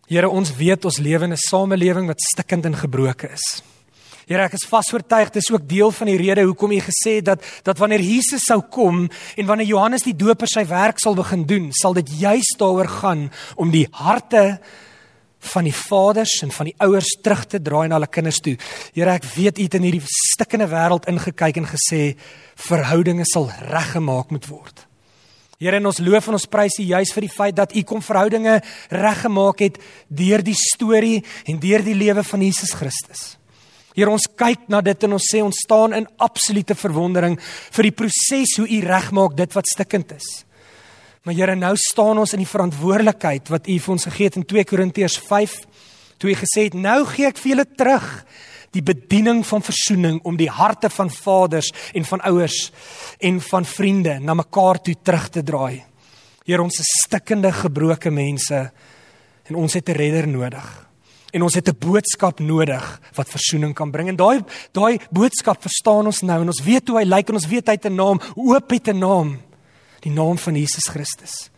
Here, 0.09 0.29
ons 0.29 0.51
weet 0.53 0.85
ons 0.85 0.99
lewe 1.01 1.25
in 1.25 1.33
'n 1.33 1.47
samelewing 1.49 2.07
wat 2.07 2.21
stikkend 2.21 2.65
en 2.65 2.75
gebroken 2.75 3.31
is. 3.31 3.63
Here 4.27 4.43
ek 4.43 4.53
is 4.53 4.65
vasoortuig 4.65 5.31
dis 5.31 5.51
ook 5.51 5.67
deel 5.67 5.91
van 5.91 6.07
die 6.07 6.17
rede 6.17 6.43
hoekom 6.43 6.71
jy 6.71 6.81
gesê 6.81 7.15
het 7.15 7.25
dat 7.25 7.43
dat 7.63 7.77
wanneer 7.77 8.01
Jesus 8.01 8.41
sou 8.45 8.61
kom 8.61 9.09
en 9.37 9.45
wanneer 9.45 9.67
Johannes 9.67 10.03
die 10.03 10.15
Doper 10.15 10.47
sy 10.47 10.65
werk 10.65 10.99
sal 10.99 11.15
begin 11.15 11.45
doen, 11.45 11.71
sal 11.71 11.93
dit 11.93 12.09
juis 12.09 12.55
daaroor 12.57 12.87
gaan 12.87 13.31
om 13.55 13.71
die 13.71 13.87
harte 13.91 14.59
van 15.53 15.67
die 15.67 15.75
vaders 15.75 16.39
en 16.45 16.51
van 16.55 16.69
die 16.69 16.75
ouers 16.85 17.11
terug 17.23 17.45
te 17.51 17.61
draai 17.61 17.87
na 17.87 17.99
hulle 17.99 18.09
kinders 18.11 18.41
toe. 18.43 18.55
Here 18.95 19.13
ek 19.15 19.27
weet 19.35 19.59
u 19.59 19.67
het 19.67 19.77
in 19.77 19.87
hierdie 19.87 20.03
stikkende 20.05 20.67
wêreld 20.71 21.07
ingekyk 21.11 21.61
en 21.61 21.69
gesê 21.69 22.01
verhoudinge 22.67 23.27
sal 23.29 23.49
reggemaak 23.69 24.33
moet 24.33 24.49
word. 24.49 24.85
Here 25.55 25.79
ons 25.87 26.01
loof 26.03 26.27
en 26.27 26.35
ons 26.35 26.49
prys 26.51 26.75
U 26.81 26.83
juis 26.83 27.11
vir 27.15 27.25
die 27.25 27.31
feit 27.31 27.55
dat 27.55 27.71
U 27.71 27.81
kom 27.87 28.01
verhoudinge 28.03 28.57
reggemaak 28.91 29.63
het 29.63 29.79
deur 30.11 30.43
die 30.43 30.57
storie 30.57 31.21
en 31.47 31.61
deur 31.63 31.83
die 31.85 31.95
lewe 31.95 32.25
van 32.27 32.43
Jesus 32.43 32.75
Christus. 32.75 33.35
Here 33.95 34.11
ons 34.11 34.27
kyk 34.27 34.67
na 34.67 34.81
dit 34.83 35.05
en 35.07 35.15
ons 35.15 35.29
sê 35.31 35.39
ons 35.39 35.61
staan 35.63 35.95
in 35.95 36.07
absolute 36.19 36.75
verwondering 36.75 37.37
vir 37.77 37.87
die 37.87 37.95
proses 37.95 38.57
hoe 38.59 38.67
U 38.67 38.81
regmaak 38.83 39.37
dit 39.39 39.55
wat 39.55 39.71
stikkend 39.71 40.11
is. 40.17 40.27
Maar 41.25 41.33
Here 41.33 41.55
nou 41.57 41.73
staan 41.73 42.19
ons 42.21 42.35
in 42.37 42.43
die 42.43 42.49
verantwoordelikheid 42.49 43.49
wat 43.49 43.65
U 43.65 43.75
vir 43.81 43.93
ons 43.95 44.03
gegee 44.05 44.27
het 44.29 44.35
in 44.37 44.43
2 44.45 44.63
Korintiërs 44.69 45.15
5 45.25 45.55
toe 46.21 46.29
U 46.29 46.35
gesê 46.37 46.67
het 46.67 46.75
nou 46.77 46.99
gee 47.09 47.25
ek 47.25 47.39
vir 47.41 47.51
julle 47.55 47.65
terug 47.65 48.05
die 48.77 48.83
bediening 48.85 49.39
van 49.47 49.65
versoening 49.65 50.19
om 50.21 50.37
die 50.37 50.51
harte 50.53 50.91
van 50.93 51.09
vaders 51.09 51.71
en 51.97 52.05
van 52.05 52.21
ouers 52.29 52.59
en 53.25 53.39
van 53.41 53.65
vriende 53.65 54.19
na 54.21 54.35
mekaar 54.37 54.77
toe 54.85 54.93
terug 55.01 55.25
te 55.33 55.41
draai. 55.41 55.81
Here 56.45 56.61
ons 56.61 56.77
is 56.83 56.93
stikkende 57.07 57.49
gebroke 57.57 58.13
mense 58.13 58.61
en 59.49 59.57
ons 59.57 59.73
het 59.73 59.89
'n 59.89 59.97
redder 59.97 60.27
nodig 60.27 60.69
en 61.33 61.41
ons 61.41 61.55
het 61.55 61.67
'n 61.67 61.79
boodskap 61.79 62.39
nodig 62.39 63.01
wat 63.15 63.29
verzoening 63.29 63.73
kan 63.73 63.91
bring. 63.91 64.09
En 64.09 64.15
daai 64.15 64.43
daai 64.73 64.99
boodskap 65.09 65.61
verstaan 65.61 66.05
ons 66.05 66.21
nou 66.21 66.41
en 66.41 66.47
ons 66.47 66.63
weet 66.63 66.87
hoe 66.87 66.99
hy 66.99 67.05
lyk 67.05 67.29
en 67.29 67.35
ons 67.35 67.47
weet 67.47 67.67
hy 67.67 67.73
het 67.73 67.85
'n 67.85 67.95
naam, 67.95 68.21
oop 68.35 68.69
het 68.69 68.87
'n 68.87 68.99
naam. 68.99 69.44
Die 70.05 70.13
naam 70.13 70.37
van 70.37 70.55
Jesus 70.55 70.85
Christus. 70.93 71.49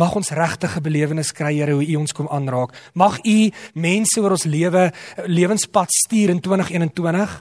Mag 0.00 0.14
ons 0.16 0.32
regtige 0.32 0.80
belewenis 0.80 1.34
kry 1.36 1.50
Here 1.58 1.74
hoe 1.76 1.84
U 1.84 1.96
ons 2.00 2.14
kom 2.16 2.28
aanraak. 2.32 2.72
Mag 2.96 3.18
U 3.20 3.36
mense 3.76 4.20
oor 4.22 4.32
ons 4.38 4.48
lewe 4.48 4.86
lewenspad 5.28 5.92
stuur 5.92 6.32
in 6.32 6.40
2021 6.40 7.34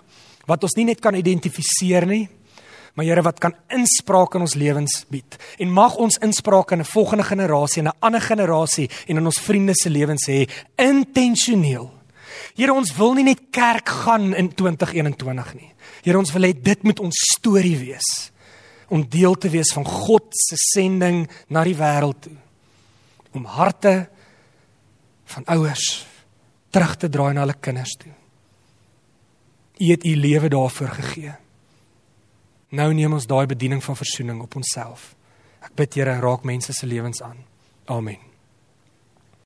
wat 0.50 0.66
ons 0.68 0.76
nie 0.76 0.90
net 0.90 1.00
kan 1.00 1.16
identifiseer 1.16 2.04
nie, 2.10 2.26
maar 2.98 3.08
Here 3.08 3.24
wat 3.24 3.40
kan 3.40 3.56
inspraak 3.72 4.36
in 4.36 4.44
ons 4.44 4.58
lewens 4.60 4.98
bied. 5.08 5.38
En 5.64 5.72
mag 5.72 5.96
ons 5.96 6.20
inspraak 6.20 6.74
in 6.76 6.82
'n 6.84 6.92
volgende 6.92 7.24
generasie 7.24 7.82
en 7.82 7.88
'n 7.88 8.00
ander 8.02 8.22
generasie 8.22 8.90
en 9.08 9.18
in 9.18 9.26
ons 9.26 9.40
vriende 9.40 9.74
se 9.74 9.90
lewens 9.90 10.28
hê 10.28 10.50
intentioneel. 10.76 11.92
Here 12.56 12.74
ons 12.74 12.96
wil 12.98 13.14
nie 13.14 13.24
net 13.24 13.40
kerk 13.52 13.88
gaan 13.88 14.34
in 14.36 14.50
2021 14.54 15.54
nie. 15.54 15.74
Here 16.04 16.18
ons 16.18 16.34
wil 16.34 16.42
hê 16.42 16.62
dit 16.62 16.84
moet 16.84 17.00
ons 17.00 17.16
storie 17.38 17.78
wees 17.78 18.31
om 18.92 19.06
deel 19.08 19.38
te 19.40 19.50
wees 19.50 19.72
van 19.74 19.86
God 19.88 20.28
se 20.36 20.58
sending 20.60 21.24
na 21.48 21.64
die 21.64 21.78
wêreld 21.80 22.26
toe. 22.28 22.36
Om 23.32 23.48
harte 23.48 24.10
van 25.32 25.48
ouers 25.56 26.06
terug 26.72 26.98
te 27.00 27.10
draai 27.10 27.32
na 27.34 27.46
hulle 27.46 27.56
kinders 27.60 27.96
toe. 28.00 28.12
U 29.82 29.88
het 29.92 30.04
u 30.06 30.16
lewe 30.16 30.52
daarvoor 30.52 30.92
gegee. 31.00 31.36
Nou 32.76 32.92
neem 32.96 33.16
ons 33.16 33.28
daai 33.28 33.46
bediening 33.52 33.84
van 33.84 34.00
verzoening 34.00 34.44
op 34.44 34.56
onsself. 34.60 35.14
Ek 35.62 35.76
bid 35.76 35.96
Here, 36.00 36.20
raak 36.20 36.44
mense 36.48 36.74
se 36.74 36.88
lewens 36.88 37.24
aan. 37.24 37.40
Amen. 37.86 38.31